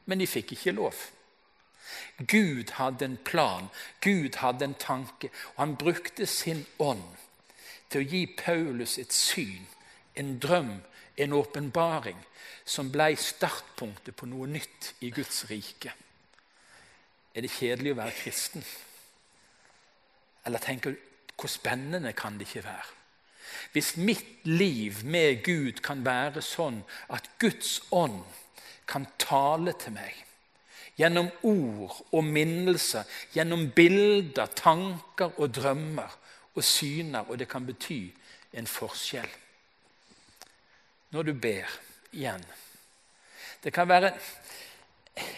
men 0.07 0.23
de 0.23 0.27
fikk 0.27 0.55
ikke 0.57 0.75
lov. 0.77 0.97
Gud 2.19 2.73
hadde 2.79 3.05
en 3.05 3.19
plan, 3.25 3.69
Gud 4.01 4.39
hadde 4.41 4.65
en 4.65 4.79
tanke, 4.79 5.31
og 5.55 5.62
han 5.62 5.77
brukte 5.77 6.27
sin 6.27 6.65
ånd 6.79 7.05
til 7.91 8.03
å 8.03 8.09
gi 8.11 8.23
Paulus 8.39 8.97
et 8.99 9.12
syn, 9.15 9.67
en 10.17 10.39
drøm, 10.43 10.73
en 11.17 11.37
åpenbaring, 11.37 12.19
som 12.65 12.91
ble 12.91 13.12
startpunktet 13.21 14.17
på 14.17 14.27
noe 14.31 14.49
nytt 14.51 14.95
i 15.07 15.12
Guds 15.15 15.45
rike. 15.51 15.93
Er 17.37 17.44
det 17.44 17.53
kjedelig 17.53 17.92
å 17.92 17.99
være 17.99 18.16
kristen? 18.16 18.64
Eller 20.46 20.62
tenker 20.62 20.94
du 20.94 21.03
hvor 21.37 21.53
spennende 21.53 22.14
kan 22.16 22.38
det 22.38 22.46
ikke 22.49 22.64
være? 22.64 22.92
Hvis 23.72 23.96
mitt 24.01 24.46
liv 24.49 25.03
med 25.05 25.42
Gud 25.44 25.83
kan 25.85 26.01
være 26.05 26.40
sånn 26.42 26.79
at 27.12 27.29
Guds 27.38 27.83
ånd 27.92 28.22
kan 28.88 29.07
tale 29.18 29.75
til 29.77 29.96
meg. 29.96 30.14
Gjennom 30.96 31.29
ord 31.44 31.99
og 32.16 32.25
minnelser, 32.25 33.05
gjennom 33.35 33.66
bilder, 33.77 34.49
tanker 34.57 35.35
og 35.37 35.53
drømmer 35.53 36.14
og 36.55 36.64
syner. 36.64 37.27
Og 37.29 37.37
det 37.38 37.51
kan 37.53 37.66
bety 37.68 38.07
en 38.57 38.70
forskjell. 38.70 39.29
Når 41.12 41.29
du 41.29 41.35
ber 41.38 41.70
igjen 42.12 42.42
Det 43.62 43.72
kan 43.72 43.88
være 43.88 44.11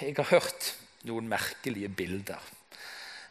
Jeg 0.01 0.15
har 0.17 0.25
hørt 0.31 0.77
noen 1.07 1.29
merkelige 1.29 1.89
bilder. 1.89 2.41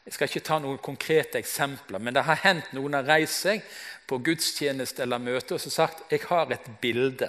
Jeg 0.07 0.13
skal 0.13 0.29
ikke 0.29 0.45
ta 0.47 0.57
noen 0.63 0.79
konkrete 0.79 1.39
eksempler, 1.41 1.99
men 1.99 2.15
det 2.15 2.23
har 2.23 2.39
hendt 2.45 2.71
noen 2.71 2.95
har 2.95 3.07
reist 3.09 3.41
seg 3.43 3.65
på 4.07 4.21
gudstjeneste 4.23 5.03
eller 5.03 5.19
møte 5.19 5.57
og 5.57 5.59
så 5.59 5.71
sagt 5.73 6.13
jeg 6.13 6.23
har 6.29 6.53
et 6.55 6.69
bilde 6.81 7.27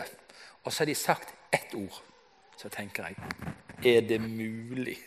Og 0.62 0.72
så 0.72 0.82
har 0.82 0.86
de 0.86 0.94
sagt 0.94 1.34
ett 1.52 1.74
ord. 1.74 2.02
Så 2.56 2.68
tenker 2.68 3.08
jeg 3.08 3.16
Er 3.84 4.00
det 4.06 4.20
mulig? 4.20 4.98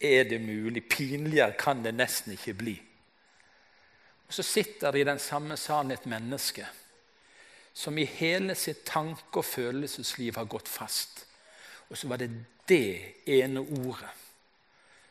Er 0.00 0.24
det 0.24 0.40
mulig? 0.40 0.88
Pinligere 0.88 1.52
kan 1.58 1.82
det 1.82 1.94
nesten 1.94 2.32
ikke 2.32 2.54
bli. 2.54 2.82
Og 4.28 4.34
Så 4.34 4.42
sitter 4.42 4.90
det 4.90 5.00
i 5.00 5.04
den 5.04 5.18
samme 5.18 5.56
salen 5.56 5.90
et 5.90 6.06
menneske 6.06 6.66
som 7.74 7.98
i 7.98 8.04
hele 8.04 8.54
sitt 8.54 8.84
tanke- 8.84 9.36
og 9.36 9.44
følelsesliv 9.44 10.36
har 10.36 10.44
gått 10.44 10.68
fast. 10.68 11.26
Og 11.90 11.96
så 11.96 12.08
var 12.08 12.16
det 12.16 12.30
det 12.68 13.14
ene 13.26 13.60
ordet 13.60 14.25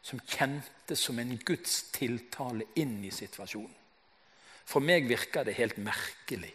som 0.05 0.21
kjentes 0.21 1.01
som 1.01 1.17
en 1.19 1.33
Guds 1.37 1.87
tiltale 1.95 2.67
inn 2.77 2.99
i 3.05 3.11
situasjonen. 3.13 3.73
For 4.65 4.81
meg 4.81 5.09
virka 5.09 5.43
det 5.45 5.57
helt 5.57 5.77
merkelig. 5.81 6.51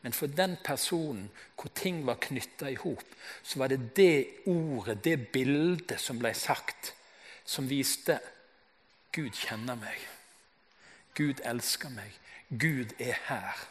Men 0.00 0.16
for 0.16 0.32
den 0.32 0.56
personen 0.64 1.28
hvor 1.56 1.72
ting 1.76 2.02
var 2.06 2.20
knytta 2.20 2.70
i 2.72 2.78
hop, 2.80 3.04
så 3.42 3.60
var 3.60 3.72
det 3.72 3.96
det 3.96 4.44
ordet, 4.48 5.02
det 5.04 5.32
bildet 5.32 6.00
som 6.00 6.20
ble 6.20 6.32
sagt, 6.36 6.94
som 7.44 7.68
viste 7.68 8.18
Gud 9.12 9.32
kjenner 9.36 9.76
meg. 9.80 9.98
Gud 11.16 11.40
elsker 11.44 11.92
meg. 11.92 12.12
Gud 12.48 12.92
er 13.00 13.16
her. 13.26 13.66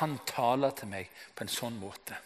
Han 0.00 0.18
taler 0.28 0.72
til 0.76 0.92
meg 0.92 1.12
på 1.34 1.44
en 1.44 1.52
sånn 1.52 1.76
måte. 1.80 2.16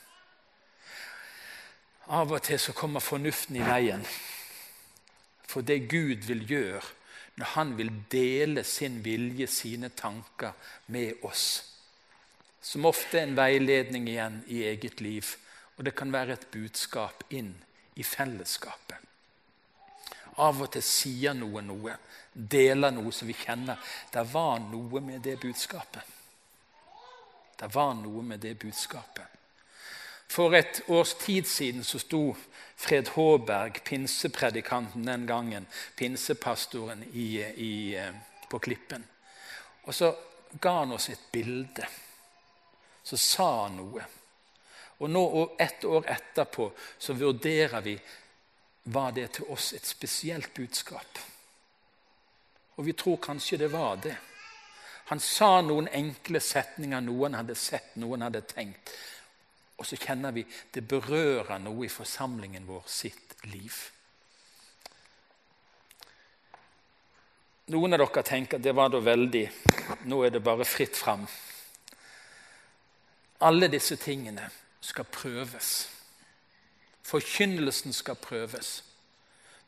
Av 2.10 2.30
og 2.30 2.42
til 2.42 2.58
så 2.58 2.74
kommer 2.74 3.02
fornuften 3.04 3.58
i 3.58 3.66
veien 3.66 4.02
for 5.50 5.66
det 5.66 5.88
Gud 5.90 6.26
vil 6.30 6.46
gjøre 6.46 6.86
når 7.40 7.52
han 7.54 7.70
vil 7.78 7.90
dele 8.12 8.64
sin 8.64 8.98
vilje, 9.04 9.46
sine 9.48 9.88
tanker, 9.96 10.52
med 10.92 11.24
oss. 11.24 11.46
Som 12.60 12.84
ofte 12.84 13.16
er 13.16 13.28
en 13.28 13.38
veiledning 13.38 14.08
igjen 14.10 14.42
i 14.52 14.60
eget 14.68 15.00
liv, 15.00 15.24
og 15.78 15.86
det 15.86 15.94
kan 15.96 16.12
være 16.12 16.36
et 16.36 16.50
budskap 16.52 17.24
inn 17.32 17.54
i 17.96 18.04
fellesskapet. 18.04 18.98
Av 20.40 20.60
og 20.60 20.68
til 20.74 20.84
sier 20.84 21.34
noe 21.36 21.62
noe, 21.64 21.96
deler 22.32 22.92
noe 22.92 23.12
som 23.12 23.28
vi 23.28 23.36
kjenner. 23.40 23.80
Det 24.12 24.26
var 24.32 24.60
noe 24.66 25.00
med 25.00 25.24
det 25.24 25.38
budskapet. 25.40 26.16
Det 27.56 27.72
var 27.74 27.94
noe 27.96 28.22
med 28.24 28.40
det 28.40 28.54
budskapet. 28.60 29.39
For 30.30 30.54
et 30.54 30.82
års 30.86 31.16
tid 31.18 31.48
siden 31.50 31.84
så 31.84 31.98
sto 31.98 32.22
Fred 32.78 33.08
Håberg, 33.16 33.80
pinsepredikanten 33.84 35.06
den 35.06 35.26
gangen, 35.26 35.66
pinsepastoren 35.98 37.02
i, 37.12 37.42
i, 37.42 37.96
eh, 37.98 38.14
på 38.48 38.58
Klippen. 38.58 39.04
Og 39.82 39.94
så 39.94 40.12
ga 40.60 40.76
han 40.78 40.92
oss 40.92 41.08
et 41.10 41.26
bilde. 41.32 41.86
Så 43.02 43.18
sa 43.18 43.48
han 43.64 43.76
noe. 43.80 44.06
Og 45.00 45.10
nå, 45.10 45.24
ett 45.58 45.84
år 45.84 46.06
etterpå 46.14 46.70
så 46.98 47.16
vurderer 47.18 47.80
vi 47.80 47.98
var 48.82 49.12
det 49.12 49.28
til 49.34 49.50
oss 49.50 49.72
et 49.72 49.86
spesielt 49.86 50.54
budskap. 50.54 51.18
Og 52.78 52.86
vi 52.86 52.92
tror 52.92 53.16
kanskje 53.16 53.58
det 53.64 53.72
var 53.72 53.96
det. 53.96 54.16
Han 55.10 55.20
sa 55.20 55.56
noen 55.60 55.88
enkle 55.90 56.40
setninger 56.40 57.02
noen 57.02 57.34
hadde 57.34 57.56
sett, 57.58 57.96
noen 57.98 58.22
hadde 58.22 58.46
tenkt. 58.46 58.92
Og 59.80 59.86
så 59.88 59.96
kjenner 59.96 60.34
vi 60.36 60.44
det 60.74 60.84
berører 60.84 61.58
noe 61.64 61.86
i 61.86 61.92
forsamlingen 61.92 62.66
vår 62.68 62.84
sitt 62.90 63.32
liv. 63.48 63.76
Noen 67.72 67.94
av 67.94 68.02
dere 68.02 68.24
tenker 68.26 68.58
at 68.58 68.66
det 68.66 68.74
var 68.76 68.90
da 68.92 69.00
veldig 69.00 69.46
Nå 70.10 70.20
er 70.26 70.34
det 70.34 70.42
bare 70.44 70.66
fritt 70.68 70.96
fram. 70.98 71.24
Alle 73.46 73.70
disse 73.72 73.96
tingene 73.96 74.50
skal 74.84 75.08
prøves. 75.08 75.88
Forkynnelsen 77.06 77.94
skal 77.96 78.18
prøves. 78.20 78.82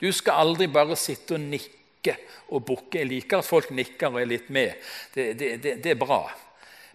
Du 0.01 0.11
skal 0.13 0.45
aldri 0.45 0.69
bare 0.71 0.97
sitte 0.99 1.39
og 1.39 1.47
nikke 1.47 2.17
og 2.53 2.65
bukke. 2.69 3.01
Jeg 3.01 3.09
liker 3.09 3.41
at 3.41 3.49
folk 3.49 3.73
nikker 3.75 4.13
og 4.13 4.21
er 4.21 4.31
litt 4.31 4.51
med. 4.53 4.77
Det, 5.15 5.33
det, 5.39 5.51
det, 5.65 5.77
det 5.85 5.95
er 5.95 6.01
bra. 6.01 6.21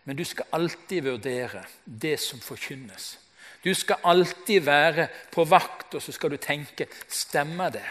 Men 0.07 0.15
du 0.15 0.23
skal 0.25 0.47
alltid 0.55 1.03
vurdere 1.03 1.65
det 1.83 2.15
som 2.23 2.39
forkynnes. 2.39 3.17
Du 3.63 3.73
skal 3.75 3.99
alltid 4.07 4.63
være 4.63 5.09
på 5.33 5.43
vakt, 5.43 5.97
og 5.97 6.03
så 6.03 6.13
skal 6.15 6.31
du 6.31 6.37
tenke 6.39 6.87
stemmer 7.11 7.73
det? 7.75 7.87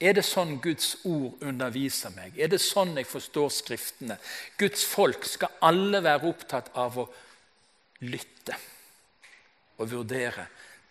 Er 0.00 0.16
det 0.16 0.24
sånn 0.26 0.56
Guds 0.64 1.04
ord 1.04 1.44
underviser 1.44 2.10
meg? 2.16 2.34
Er 2.40 2.50
det 2.50 2.58
sånn 2.64 2.96
jeg 2.98 3.06
forstår 3.06 3.50
Skriftene? 3.52 4.16
Guds 4.58 4.82
folk 4.88 5.28
skal 5.28 5.54
alle 5.68 6.00
være 6.02 6.32
opptatt 6.32 6.72
av 6.74 6.98
å 6.98 7.06
lytte 8.08 8.56
og 9.78 9.92
vurdere 9.92 10.48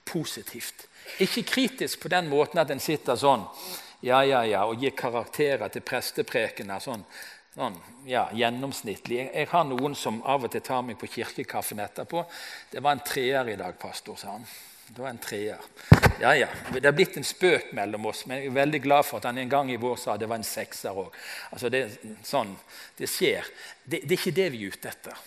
positivt. 0.07 0.85
Ikke 1.19 1.43
kritisk 1.43 2.05
på 2.05 2.13
den 2.13 2.29
måten 2.29 2.61
at 2.61 2.71
en 2.71 2.81
sitter 2.81 3.17
sånn 3.19 3.43
ja, 4.05 4.21
ja, 4.23 4.45
ja, 4.47 4.63
og 4.63 4.79
gir 4.79 4.93
karakterer 4.95 5.67
til 5.73 5.83
presteprekener 5.83 6.79
sånn, 6.79 7.01
sånn 7.55 7.77
ja, 8.09 8.27
gjennomsnittlig. 8.35 9.19
Jeg, 9.23 9.29
jeg, 9.33 9.49
har 9.51 9.67
noen 9.67 9.95
som 9.97 10.21
av 10.23 10.47
og 10.47 10.53
til 10.53 10.63
tar 10.65 10.83
meg 10.85 10.99
på 11.01 11.09
kirkekaffen 11.11 11.81
etterpå. 11.83 12.25
'Det 12.71 12.83
var 12.83 12.97
en 12.97 13.05
treer 13.05 13.49
i 13.49 13.59
dag, 13.59 13.79
pastor', 13.79 14.17
sa 14.17 14.35
han. 14.37 14.45
Det 14.89 15.01
var 15.01 15.09
en 15.09 15.21
treer. 15.21 15.57
Ja, 16.19 16.35
ja. 16.35 16.47
Det 16.73 16.85
har 16.85 16.95
blitt 16.97 17.17
en 17.17 17.23
spøk 17.23 17.73
mellom 17.77 18.07
oss, 18.09 18.25
men 18.25 18.39
jeg 18.41 18.49
er 18.49 18.55
veldig 18.57 18.79
glad 18.81 19.05
for 19.05 19.19
at 19.19 19.27
han 19.29 19.37
en 19.37 19.51
gang 19.51 19.69
i 19.71 19.77
vår 19.77 19.99
sa 20.01 20.17
det 20.17 20.29
var 20.29 20.41
en 20.41 20.47
sekser 20.47 20.97
òg. 20.97 21.13
Altså, 21.53 21.69
det, 21.69 21.83
sånn, 22.25 22.55
det 22.97 23.09
skjer. 23.11 23.45
Det, 23.83 24.01
det 24.01 24.15
er 24.15 24.17
ikke 24.17 24.37
det 24.39 24.47
vi 24.55 24.63
er 24.65 24.73
ute 24.73 24.89
etter. 24.89 25.21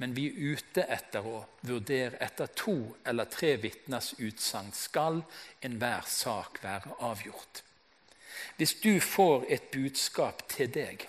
Men 0.00 0.14
vi 0.14 0.28
er 0.30 0.56
ute 0.56 0.86
etter 0.88 1.26
å 1.26 1.42
vurdere 1.66 2.20
etter 2.24 2.50
to 2.56 2.76
eller 3.04 3.28
tre 3.28 3.56
vitners 3.60 4.14
utsagn 4.16 4.70
skal 4.72 5.20
enhver 5.66 6.06
sak 6.08 6.62
være 6.64 6.94
avgjort. 7.04 7.64
Hvis 8.56 8.74
du 8.82 9.00
får 9.00 9.46
et 9.48 9.70
budskap 9.72 10.42
til 10.50 10.70
deg, 10.74 11.06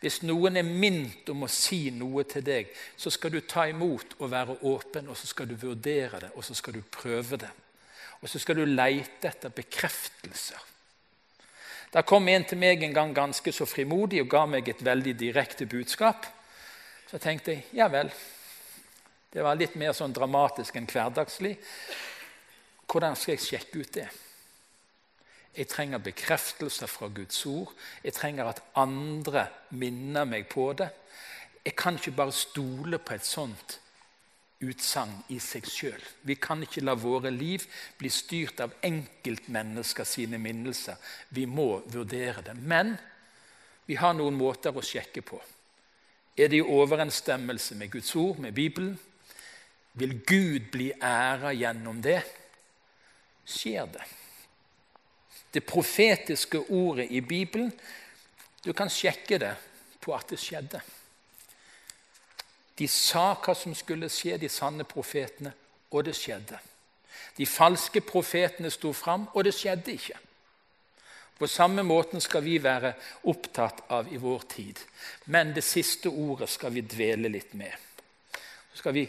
hvis 0.00 0.20
noen 0.22 0.60
er 0.60 0.66
minnet 0.66 1.26
om 1.32 1.42
å 1.42 1.50
si 1.50 1.88
noe 1.90 2.22
til 2.30 2.44
deg, 2.46 2.70
så 2.96 3.10
skal 3.10 3.34
du 3.34 3.40
ta 3.42 3.66
imot 3.66 4.14
og 4.20 4.30
være 4.30 4.58
åpen, 4.70 5.08
og 5.10 5.18
så 5.18 5.26
skal 5.26 5.50
du 5.50 5.56
vurdere 5.58 6.22
det, 6.22 6.30
og 6.38 6.46
så 6.46 6.54
skal 6.54 6.78
du 6.78 6.82
prøve 6.82 7.40
det. 7.42 7.50
Og 8.22 8.30
så 8.30 8.38
skal 8.42 8.58
du 8.58 8.64
leite 8.66 9.30
etter 9.30 9.54
bekreftelser. 9.54 10.62
Der 11.92 12.04
kom 12.04 12.28
en 12.28 12.44
til 12.44 12.60
meg 12.60 12.82
en 12.84 12.94
gang 12.94 13.14
ganske 13.16 13.52
så 13.54 13.66
frimodig 13.66 14.20
og 14.22 14.30
ga 14.30 14.44
meg 14.50 14.68
et 14.68 14.82
veldig 14.84 15.14
direkte 15.18 15.66
budskap. 15.66 16.26
Så 17.08 17.18
tenkte 17.22 17.54
jeg 17.54 17.78
ja 17.78 17.88
vel. 17.90 18.10
Det 19.32 19.44
var 19.44 19.56
litt 19.58 19.76
mer 19.80 19.94
sånn 19.96 20.12
dramatisk 20.12 20.76
enn 20.76 20.88
hverdagslig. 20.88 21.56
Hvordan 22.88 23.16
skal 23.16 23.34
jeg 23.34 23.44
sjekke 23.44 23.82
ut 23.82 23.94
det? 23.96 24.08
Jeg 25.56 25.68
trenger 25.68 25.98
bekreftelser 25.98 26.86
fra 26.86 27.08
Guds 27.08 27.46
ord. 27.46 27.72
Jeg 28.04 28.14
trenger 28.14 28.50
at 28.50 28.62
andre 28.76 29.46
minner 29.70 30.24
meg 30.28 30.48
på 30.52 30.70
det. 30.78 30.88
Jeg 31.64 31.74
kan 31.76 31.98
ikke 31.98 32.16
bare 32.16 32.32
stole 32.32 32.98
på 32.98 33.14
et 33.14 33.26
sånt 33.26 33.78
utsagn 34.64 35.14
i 35.30 35.38
seg 35.42 35.66
sjøl. 35.70 36.02
Vi 36.26 36.34
kan 36.40 36.62
ikke 36.64 36.82
la 36.82 36.94
våre 36.98 37.30
liv 37.30 37.66
bli 37.98 38.10
styrt 38.10 38.62
av 38.64 38.74
enkeltmennesker 38.82 40.06
sine 40.08 40.40
minnelser. 40.42 40.98
Vi 41.34 41.46
må 41.46 41.82
vurdere 41.86 42.42
det. 42.46 42.56
Men 42.58 42.96
vi 43.86 43.98
har 43.98 44.16
noen 44.16 44.36
måter 44.38 44.74
å 44.74 44.84
sjekke 44.84 45.22
på. 45.22 45.38
Er 46.38 46.50
det 46.50 46.60
i 46.60 46.66
overensstemmelse 46.66 47.74
med 47.78 47.90
Guds 47.90 48.14
ord, 48.16 48.38
med 48.38 48.54
Bibelen? 48.54 48.98
Vil 49.98 50.20
Gud 50.22 50.70
bli 50.70 50.92
æra 51.02 51.50
gjennom 51.56 52.02
det? 52.02 52.20
Skjer 53.48 53.88
det? 53.90 54.04
Det 55.54 55.64
profetiske 55.66 56.60
ordet 56.70 57.08
i 57.10 57.20
Bibelen 57.20 57.72
Du 58.64 58.72
kan 58.72 58.90
sjekke 58.90 59.38
det 59.38 59.54
på 60.00 60.14
at 60.14 60.28
det 60.28 60.38
skjedde. 60.40 60.80
De 62.78 62.88
sa 62.88 63.32
hva 63.34 63.54
som 63.56 63.74
skulle 63.74 64.10
skje, 64.10 64.36
de 64.38 64.48
sanne 64.48 64.84
profetene, 64.84 65.52
og 65.90 66.04
det 66.04 66.14
skjedde. 66.18 66.58
De 67.38 67.46
falske 67.46 68.00
profetene 68.00 68.70
sto 68.70 68.92
fram, 68.92 69.28
og 69.34 69.44
det 69.46 69.54
skjedde 69.54 69.94
ikke. 69.94 70.18
På 71.38 71.46
samme 71.46 71.82
måten 71.86 72.20
skal 72.20 72.42
vi 72.42 72.56
være 72.62 72.92
opptatt 73.30 73.84
av 73.94 74.12
i 74.12 74.18
vår 74.18 74.46
tid. 74.50 74.78
Men 75.30 75.52
det 75.54 75.62
siste 75.62 76.10
ordet 76.10 76.50
skal 76.50 76.74
vi 76.74 76.82
dvele 76.82 77.30
litt 77.30 77.54
med. 77.54 77.74
Så 78.72 78.82
skal 78.82 78.96
vi 78.96 79.04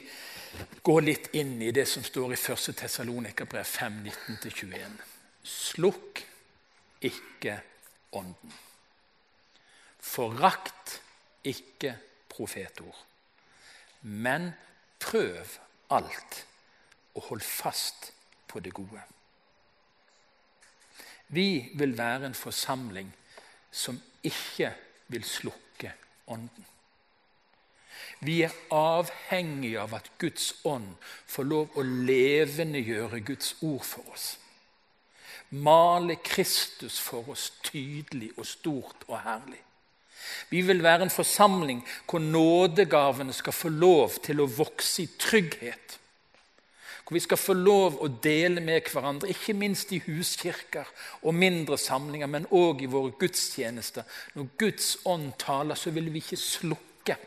gå 0.86 1.00
litt 1.02 1.32
inn 1.38 1.58
i 1.62 1.72
det 1.74 1.88
som 1.90 2.06
står 2.06 2.36
i 2.36 2.38
1. 2.38 2.70
Tessalonikerbrev 2.78 3.66
5, 3.66 4.02
19-21. 4.46 5.00
Slukk 5.44 6.22
ikke 7.02 7.60
ånden. 8.12 8.54
Forakt 10.00 11.02
ikke 11.44 11.96
profetord. 12.30 13.06
Men 14.02 14.52
prøv 15.00 15.46
alt, 15.90 16.46
og 17.16 17.22
hold 17.22 17.42
fast 17.42 18.14
på 18.48 18.60
det 18.60 18.74
gode. 18.74 19.02
Vi 21.28 21.72
vil 21.76 21.98
være 21.98 22.26
en 22.26 22.36
forsamling 22.36 23.16
som 23.72 24.02
ikke 24.24 24.74
vil 25.08 25.24
slukke 25.24 25.94
Ånden. 26.30 26.66
Vi 28.20 28.42
er 28.42 28.54
avhengige 28.72 29.80
av 29.82 29.96
at 29.98 30.12
Guds 30.22 30.52
ånd 30.68 30.92
får 31.28 31.48
lov 31.48 31.78
å 31.80 31.84
levendegjøre 31.86 33.22
Guds 33.26 33.56
ord 33.66 33.86
for 33.86 34.14
oss. 34.14 34.28
Male 35.50 36.20
Kristus 36.24 37.00
for 37.02 37.32
oss 37.34 37.50
tydelig 37.66 38.32
og 38.38 38.46
stort 38.46 39.08
og 39.08 39.18
herlig. 39.24 39.62
Vi 40.50 40.62
vil 40.62 40.84
være 40.84 41.08
en 41.08 41.14
forsamling 41.14 41.82
hvor 42.10 42.20
nådegavene 42.20 43.34
skal 43.34 43.54
få 43.54 43.70
lov 43.70 44.20
til 44.24 44.42
å 44.42 44.50
vokse 44.50 45.04
i 45.04 45.10
trygghet. 45.20 45.96
Hvor 47.04 47.16
vi 47.16 47.24
skal 47.26 47.42
få 47.42 47.56
lov 47.58 47.98
å 48.06 48.08
dele 48.22 48.62
med 48.62 48.86
hverandre, 48.94 49.32
ikke 49.34 49.56
minst 49.58 49.90
i 49.96 50.02
huskirker 50.06 50.86
og 51.24 51.34
mindre 51.34 51.78
samlinger, 51.82 52.30
men 52.30 52.46
òg 52.54 52.84
i 52.86 52.92
våre 52.92 53.16
gudstjenester. 53.18 54.06
Når 54.38 54.52
Guds 54.62 54.92
ånd 55.10 55.32
taler, 55.42 55.74
så 55.76 55.90
vil 55.96 56.12
vi 56.14 56.22
ikke 56.22 56.38
slukke 56.38 57.18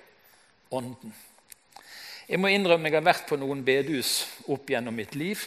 ånden. 0.71 1.15
Jeg 2.29 2.39
må 2.39 2.53
innrømme 2.55 2.89
jeg 2.89 3.01
har 3.01 3.05
vært 3.05 3.27
på 3.27 3.37
noen 3.37 3.65
bedehus 3.67 4.23
opp 4.47 4.71
gjennom 4.71 4.95
mitt 4.95 5.17
liv. 5.19 5.43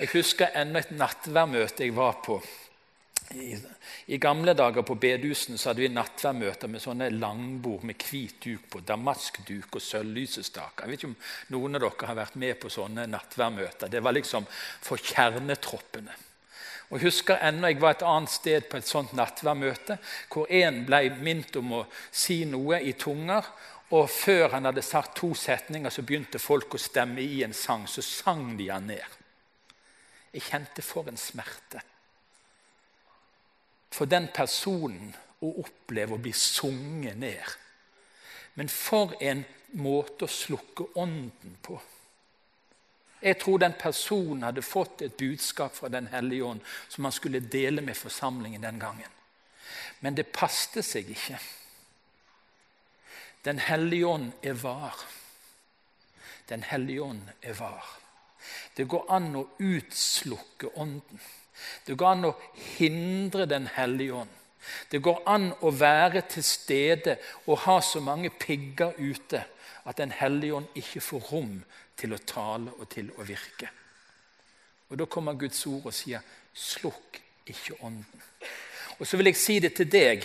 Jeg 0.00 0.14
husker 0.14 0.54
enda 0.56 0.80
et 0.80 0.94
nattværmøte 0.96 1.84
jeg 1.84 1.92
var 1.92 2.22
på 2.24 2.38
i, 3.34 3.56
I, 4.06 4.16
gamle 4.18 4.54
dager 4.58 4.82
på 4.82 4.96
bedehusene 4.98 5.58
så 5.60 5.70
hadde 5.70 5.84
vi 5.84 5.90
nattværmøter 5.92 6.70
med 6.72 6.82
sånne 6.82 7.10
langbord 7.14 7.84
med 7.86 8.00
hvit 8.08 8.40
duk 8.42 8.64
på, 8.72 8.80
damaskduk 8.82 9.76
og 9.76 9.84
sølvlysestaker. 9.84 10.86
Jeg 10.86 10.90
vet 10.90 11.04
ikke 11.04 11.10
om 11.12 11.54
noen 11.54 11.78
av 11.78 11.84
dere 11.84 12.08
har 12.08 12.18
vært 12.18 12.40
med 12.42 12.58
på 12.58 12.72
sånne 12.72 13.04
nattværmøter. 13.12 13.92
Det 13.92 14.02
var 14.02 14.16
liksom 14.16 14.48
for 14.50 14.98
kjernetroppene. 15.12 16.16
Og 16.88 16.96
Jeg 16.98 17.06
husker 17.06 17.44
ennå 17.46 17.70
jeg 17.70 17.78
var 17.84 17.94
et 17.94 18.08
annet 18.08 18.34
sted 18.34 18.66
på 18.66 18.80
et 18.80 18.88
sånt 18.88 19.14
nattværmøte, 19.14 20.00
hvor 20.32 20.50
en 20.50 20.82
ble 20.88 21.04
minnet 21.20 21.60
om 21.60 21.76
å 21.76 21.84
si 22.10 22.40
noe 22.50 22.80
i 22.82 22.96
tunger. 22.98 23.46
Og 23.94 24.10
før 24.10 24.56
han 24.56 24.66
hadde 24.66 24.82
sagt 24.82 25.18
to 25.20 25.34
setninger, 25.38 25.90
så 25.90 26.02
begynte 26.02 26.42
folk 26.42 26.74
å 26.74 26.82
stemme 26.82 27.22
i 27.22 27.44
en 27.46 27.54
sang. 27.54 27.86
Så 27.86 28.02
sang 28.02 28.56
de 28.58 28.72
han 28.72 28.90
ned. 28.90 29.19
Jeg 30.32 30.46
kjente 30.46 30.82
for 30.82 31.08
en 31.10 31.18
smerte 31.18 31.80
for 33.90 34.08
den 34.08 34.28
personen 34.34 35.10
å 35.42 35.50
oppleve 35.62 36.16
å 36.16 36.22
bli 36.22 36.32
sunget 36.36 37.18
ned. 37.18 37.54
Men 38.54 38.70
for 38.70 39.16
en 39.20 39.42
måte 39.80 40.26
å 40.26 40.30
slukke 40.30 40.86
ånden 41.00 41.56
på. 41.62 41.78
Jeg 43.20 43.36
tror 43.42 43.60
den 43.60 43.76
personen 43.76 44.46
hadde 44.46 44.64
fått 44.64 45.02
et 45.04 45.16
budskap 45.20 45.74
fra 45.76 45.90
Den 45.92 46.06
hellige 46.08 46.44
ånd 46.44 46.60
som 46.88 47.04
han 47.04 47.12
skulle 47.12 47.40
dele 47.40 47.82
med 47.84 47.96
forsamlingen 47.96 48.62
den 48.62 48.78
gangen. 48.80 49.10
Men 50.00 50.16
det 50.16 50.32
passte 50.32 50.82
seg 50.82 51.10
ikke. 51.12 51.38
Den 53.44 53.60
hellige 53.60 54.06
ånd 54.06 54.32
er 54.42 54.56
var. 54.56 54.96
Den 56.48 56.62
hellige 56.62 57.02
ånd 57.02 57.28
er 57.42 57.52
var. 57.60 57.84
Det 58.80 58.86
går 58.88 59.10
an 59.12 59.34
å 59.36 59.42
utslukke 59.60 60.70
ånden. 60.80 61.18
Det 61.84 61.92
går 62.00 62.14
an 62.14 62.28
å 62.30 62.36
hindre 62.78 63.44
Den 63.44 63.66
hellige 63.68 64.22
ånd. 64.22 64.36
Det 64.88 65.02
går 65.04 65.18
an 65.28 65.50
å 65.60 65.72
være 65.72 66.22
til 66.32 66.44
stede 66.44 67.18
og 67.44 67.58
ha 67.66 67.74
så 67.84 68.00
mange 68.00 68.30
pigger 68.32 68.96
ute 68.96 69.42
at 69.84 70.00
Den 70.00 70.14
hellige 70.16 70.54
ånd 70.56 70.80
ikke 70.80 71.02
får 71.04 71.28
rom 71.28 71.58
til 72.00 72.16
å 72.16 72.20
tale 72.24 72.72
og 72.78 72.88
til 72.88 73.10
å 73.18 73.26
virke. 73.28 73.68
Og 74.88 74.96
Da 74.96 75.04
kommer 75.04 75.36
Guds 75.36 75.60
ord 75.66 75.86
og 75.92 75.94
sier 75.94 76.20
'slukk 76.54 77.20
ikke 77.46 77.76
ånden'. 77.84 78.24
Og 78.98 79.06
så 79.06 79.16
vil 79.16 79.26
jeg 79.26 79.36
si 79.36 79.58
det 79.58 79.74
til 79.74 79.92
deg, 79.92 80.24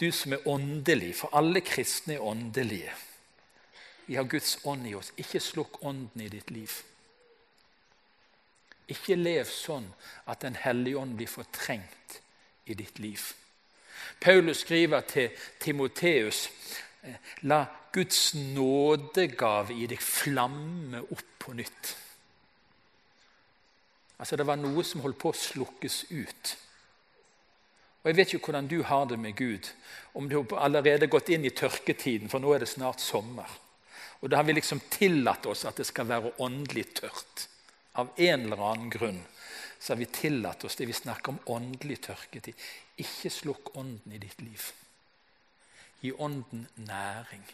du 0.00 0.10
som 0.12 0.32
er 0.32 0.48
åndelig, 0.48 1.14
for 1.14 1.30
alle 1.32 1.60
kristne 1.60 2.14
er 2.14 2.26
åndelige. 2.26 2.92
Vi 4.06 4.14
har 4.14 4.24
Guds 4.24 4.58
ånd 4.64 4.86
i 4.86 4.94
oss. 4.94 5.12
Ikke 5.16 5.40
slukk 5.40 5.84
ånden 5.84 6.20
i 6.20 6.28
ditt 6.28 6.50
liv. 6.50 6.82
Ikke 8.88 9.16
lev 9.18 9.48
sånn 9.50 9.88
at 10.30 10.42
Den 10.44 10.58
hellige 10.62 10.98
ånd 11.00 11.16
blir 11.18 11.30
fortrengt 11.30 12.20
i 12.66 12.74
ditt 12.74 12.98
liv. 13.02 13.22
Paulus 14.20 14.62
skriver 14.62 15.00
til 15.06 15.30
Timoteus 15.60 16.48
eh, 17.02 17.16
La 17.42 17.64
Guds 17.92 18.34
nådegave 18.34 19.74
i 19.74 19.86
deg 19.88 20.02
flamme 20.02 21.00
opp 21.02 21.32
på 21.38 21.54
nytt. 21.56 21.96
Altså 24.18 24.36
Det 24.36 24.46
var 24.46 24.60
noe 24.60 24.84
som 24.84 25.02
holdt 25.04 25.20
på 25.20 25.32
å 25.32 25.36
slukkes 25.36 26.04
ut. 26.10 26.54
Og 28.02 28.10
Jeg 28.10 28.16
vet 28.16 28.34
ikke 28.34 28.52
hvordan 28.52 28.68
du 28.70 28.82
har 28.86 29.06
det 29.10 29.18
med 29.18 29.34
Gud, 29.36 29.66
om 30.14 30.28
du 30.28 30.38
allerede 30.54 31.08
gått 31.10 31.32
inn 31.34 31.44
i 31.44 31.50
tørketiden, 31.50 32.30
for 32.30 32.38
nå 32.38 32.52
er 32.54 32.62
det 32.62 32.70
snart 32.70 33.02
sommer. 33.02 33.50
Og 34.22 34.30
Da 34.30 34.38
har 34.38 34.46
vi 34.46 34.54
liksom 34.56 34.80
tillatt 34.90 35.46
oss 35.46 35.64
at 35.64 35.76
det 35.76 35.86
skal 35.86 36.08
være 36.08 36.32
åndelig 36.40 36.86
tørt. 37.00 37.48
Av 37.96 38.10
en 38.16 38.44
eller 38.44 38.62
annen 38.70 38.90
grunn 38.90 39.22
så 39.78 39.92
har 39.92 39.98
vi 40.00 40.06
tillatt 40.06 40.64
oss 40.64 40.76
det 40.76 40.88
vi 40.88 40.96
snakker 40.96 41.32
om 41.32 41.38
åndelig 41.56 42.00
tørketid. 42.08 42.56
Ikke 43.00 43.30
slukk 43.32 43.70
ånden 43.76 44.16
i 44.16 44.20
ditt 44.20 44.40
liv. 44.42 44.64
Gi 46.00 46.12
ånden 46.12 46.66
næring. 46.88 47.44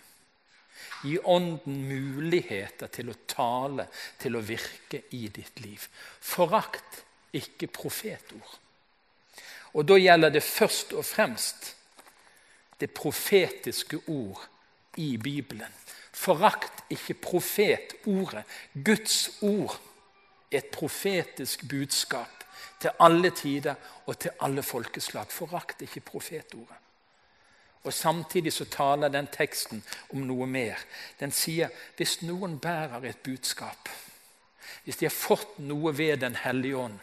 Gi 1.05 1.18
ånden 1.18 1.85
muligheter 1.87 2.90
til 2.90 3.12
å 3.12 3.18
tale, 3.28 3.87
til 4.18 4.38
å 4.38 4.42
virke 4.42 5.05
i 5.14 5.26
ditt 5.28 5.62
liv. 5.62 5.87
Forakt 6.20 7.02
ikke 7.37 7.70
profetord. 7.70 8.59
Og 9.72 9.87
da 9.88 9.96
gjelder 9.96 10.35
det 10.35 10.44
først 10.44 10.92
og 10.98 11.07
fremst 11.07 11.72
det 12.83 12.90
profetiske 12.96 14.02
ord 14.11 14.42
i 14.98 15.14
Bibelen. 15.22 15.70
Forakt 16.12 16.83
ikke 16.92 17.14
profetordet, 17.31 18.44
Guds 18.74 19.38
ord 19.40 19.78
et 20.52 20.70
profetisk 20.70 21.64
budskap 21.68 22.44
til 22.80 22.90
alle 23.00 23.30
tider 23.30 23.74
og 24.06 24.18
til 24.18 24.30
alle 24.40 24.62
folkeslag. 24.62 25.30
Forakt 25.30 25.82
ikke 25.82 26.00
profetordet. 26.00 26.78
Og 27.82 27.92
Samtidig 27.92 28.52
så 28.52 28.64
taler 28.64 29.08
den 29.08 29.26
teksten 29.26 29.82
om 30.12 30.22
noe 30.26 30.46
mer. 30.46 30.78
Den 31.20 31.32
sier 31.34 31.70
hvis 31.96 32.20
noen 32.22 32.58
bærer 32.62 33.02
et 33.04 33.22
budskap, 33.24 33.88
hvis 34.84 34.96
de 35.00 35.06
har 35.06 35.14
fått 35.14 35.58
noe 35.58 35.92
ved 35.98 36.20
Den 36.20 36.36
hellige 36.36 36.76
ånd 36.76 36.98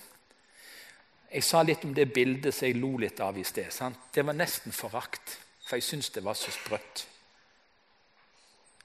Jeg 1.31 1.43
sa 1.43 1.61
litt 1.61 1.83
om 1.85 1.93
det 1.93 2.13
bildet 2.13 2.55
som 2.55 2.65
jeg 2.65 2.79
lo 2.79 2.97
litt 2.97 3.19
av 3.19 3.37
i 3.37 3.43
sted. 3.43 3.69
Sant? 3.71 3.99
Det 4.13 4.25
var 4.25 4.33
nesten 4.33 4.71
forakt, 4.71 5.37
for 5.61 5.77
jeg 5.77 5.83
syntes 5.83 6.09
det 6.09 6.23
var 6.25 6.33
så 6.33 6.51
sprøtt. 6.51 7.05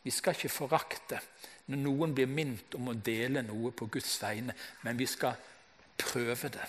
Vi 0.03 0.11
skal 0.11 0.37
ikke 0.37 0.53
forakte 0.53 1.21
når 1.67 1.81
noen 1.81 2.15
blir 2.17 2.29
minnet 2.29 2.75
om 2.77 2.91
å 2.91 2.97
dele 2.97 3.43
noe 3.47 3.73
på 3.73 3.89
Guds 3.93 4.17
vegne, 4.23 4.55
men 4.85 4.99
vi 4.99 5.07
skal 5.09 5.39
prøve 6.01 6.51
det. 6.53 6.67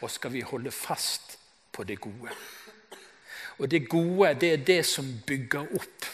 Og 0.00 0.10
skal 0.10 0.32
vi 0.32 0.40
holde 0.46 0.72
fast 0.72 1.36
på 1.72 1.84
det 1.84 1.98
gode. 2.00 2.32
Og 3.60 3.68
det 3.68 3.82
gode, 3.88 4.32
det 4.40 4.52
er 4.52 4.64
det 4.64 4.80
som 4.88 5.04
bygger 5.26 5.68
opp. 5.76 6.06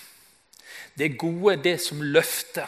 Det 0.99 1.13
gode 1.19 1.57
det 1.63 1.77
som 1.85 2.03
løfter. 2.03 2.67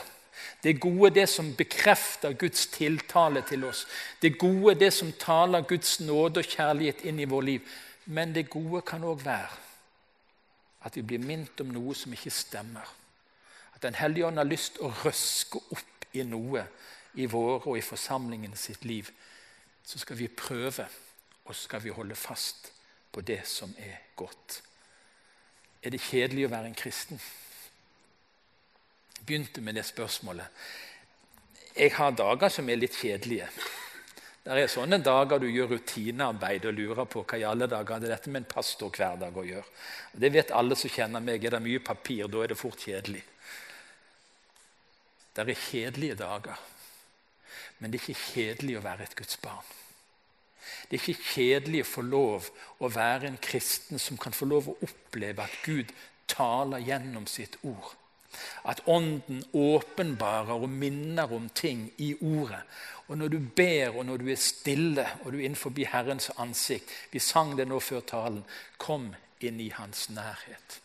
Det 0.63 0.77
gode 0.81 1.11
det 1.15 1.27
som 1.31 1.51
bekrefter 1.55 2.33
Guds 2.39 2.67
tiltale 2.67 3.43
til 3.49 3.65
oss. 3.65 3.87
Det 4.23 4.37
gode 4.39 4.75
det 4.79 4.93
som 4.95 5.11
taler 5.19 5.67
Guds 5.67 5.99
nåde 6.01 6.43
og 6.43 6.55
kjærlighet 6.55 7.03
inn 7.07 7.19
i 7.23 7.29
vår 7.31 7.43
liv. 7.47 7.75
Men 8.07 8.35
det 8.35 8.51
gode 8.51 8.83
kan 8.87 9.05
òg 9.05 9.25
være 9.25 9.59
at 10.87 10.97
vi 10.97 11.03
blir 11.03 11.23
minnet 11.23 11.61
om 11.61 11.75
noe 11.75 11.95
som 11.99 12.15
ikke 12.15 12.31
stemmer 12.31 12.87
at 13.79 13.83
Den 13.83 13.95
hellige 13.95 14.27
ånd 14.27 14.41
har 14.41 14.49
lyst 14.49 14.81
å 14.83 14.91
røske 15.05 15.61
opp 15.71 16.07
i 16.19 16.25
noe 16.27 16.65
i 17.15 17.27
våre 17.31 17.61
og 17.63 17.79
i 17.79 17.85
forsamlingen 17.85 18.57
sitt 18.59 18.85
liv, 18.85 19.11
så 19.87 20.01
skal 20.03 20.19
vi 20.19 20.27
prøve, 20.29 20.87
og 21.45 21.55
så 21.55 21.63
skal 21.69 21.85
vi 21.85 21.95
holde 21.95 22.19
fast 22.19 22.73
på 23.13 23.23
det 23.23 23.45
som 23.47 23.71
er 23.79 24.01
godt. 24.19 24.63
Er 25.83 25.95
det 25.95 26.03
kjedelig 26.03 26.49
å 26.49 26.51
være 26.57 26.73
en 26.73 26.75
kristen? 26.75 27.23
Begynte 29.23 29.63
med 29.63 29.79
det 29.79 29.87
spørsmålet. 29.87 30.51
Jeg 31.79 31.95
har 31.95 32.19
dager 32.19 32.51
som 32.51 32.69
er 32.69 32.83
litt 32.83 32.99
kjedelige. 32.99 33.47
Det 34.43 34.59
er 34.59 34.71
sånne 34.73 34.99
dager 35.05 35.39
du 35.39 35.47
gjør 35.47 35.77
rutinearbeid 35.77 36.67
og 36.67 36.75
lurer 36.75 37.07
på 37.07 37.23
hva 37.23 37.39
i 37.39 37.47
alle 37.47 37.71
dager 37.71 37.95
hadde 37.95 38.11
dette 38.11 38.31
med 38.33 38.43
en 38.43 38.51
pastor 38.51 38.91
hver 38.91 39.21
dag 39.23 39.39
å 39.39 39.47
gjøre. 39.47 39.67
Det 40.19 40.35
vet 40.35 40.55
alle 40.57 40.75
som 40.79 40.91
kjenner 40.91 41.23
meg. 41.23 41.45
Er 41.45 41.55
det 41.55 41.63
mye 41.63 41.85
papir, 41.85 42.27
da 42.27 42.43
er 42.43 42.51
det 42.51 42.59
fort 42.59 42.83
kjedelig. 42.83 43.23
Det 45.37 45.45
er 45.49 45.55
kjedelige 45.71 46.15
dager, 46.19 46.57
men 47.79 47.93
det 47.93 48.01
er 48.01 48.09
ikke 48.09 48.33
kjedelig 48.33 48.79
å 48.79 48.87
være 48.87 49.07
et 49.07 49.17
Guds 49.17 49.37
barn. 49.43 49.77
Det 50.89 50.99
er 50.99 51.05
ikke 51.05 51.31
kjedelig 51.35 51.85
å 51.85 51.89
få 51.89 52.03
lov 52.05 52.49
å 52.83 52.91
være 52.93 53.29
en 53.29 53.39
kristen 53.43 54.01
som 54.03 54.19
kan 54.21 54.35
få 54.35 54.49
lov 54.51 54.69
å 54.69 54.77
oppleve 54.85 55.45
at 55.45 55.61
Gud 55.65 55.93
taler 56.29 56.83
gjennom 56.85 57.27
sitt 57.31 57.57
ord. 57.63 57.95
At 58.69 58.83
Ånden 58.91 59.41
åpenbarer 59.57 60.53
og 60.53 60.69
minner 60.69 61.33
om 61.33 61.49
ting 61.49 61.87
i 61.97 62.11
ordet. 62.21 62.61
Og 63.09 63.17
når 63.19 63.33
du 63.33 63.39
ber, 63.41 63.97
og 63.97 64.05
når 64.07 64.21
du 64.21 64.29
er 64.29 64.43
stille, 64.43 65.07
og 65.23 65.33
du 65.33 65.39
er 65.39 65.47
innenfor 65.47 65.73
Herrens 65.89 66.29
ansikt 66.37 66.91
Vi 67.11 67.19
sang 67.19 67.57
det 67.57 67.69
nå 67.69 67.81
før 67.81 68.05
talen. 68.05 68.45
Kom 68.77 69.15
inn 69.41 69.61
i 69.61 69.71
Hans 69.73 70.11
nærhet. 70.11 70.81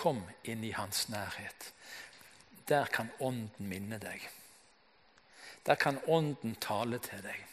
Kom 0.00 0.22
inn 0.48 0.64
i 0.64 0.70
hans 0.72 1.08
nærhet. 1.12 1.72
Der 2.70 2.86
kan 2.86 3.10
Ånden 3.20 3.68
minne 3.68 3.98
deg. 3.98 4.22
Der 5.66 5.74
kan 5.74 5.98
Ånden 6.06 6.54
tale 6.62 6.98
til 7.02 7.22
deg. 7.22 7.46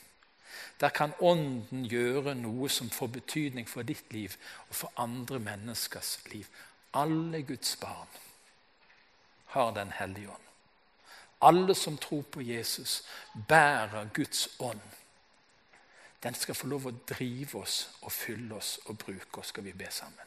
Der 0.79 0.89
kan 0.93 1.13
Ånden 1.19 1.85
gjøre 1.89 2.35
noe 2.37 2.69
som 2.69 2.89
får 2.93 3.09
betydning 3.17 3.65
for 3.69 3.81
ditt 3.81 4.13
liv 4.13 4.35
og 4.69 4.75
for 4.75 5.01
andre 5.01 5.39
menneskers 5.41 6.19
liv. 6.31 6.45
Alle 6.93 7.41
Guds 7.41 7.75
barn 7.81 8.07
har 9.57 9.71
Den 9.71 9.91
hellige 9.91 10.29
ånd. 10.29 10.47
Alle 11.41 11.75
som 11.75 11.97
tror 11.97 12.21
på 12.21 12.41
Jesus, 12.41 13.03
bærer 13.47 14.09
Guds 14.13 14.49
ånd. 14.59 14.81
Den 16.23 16.33
skal 16.33 16.55
få 16.55 16.67
lov 16.67 16.87
å 16.89 16.95
drive 17.09 17.61
oss 17.61 17.89
og 18.01 18.11
fylle 18.11 18.55
oss 18.55 18.79
og 18.85 18.97
bruke 18.97 19.39
oss, 19.39 19.53
skal 19.53 19.63
vi 19.63 19.73
be 19.73 19.91
sammen. 19.91 20.26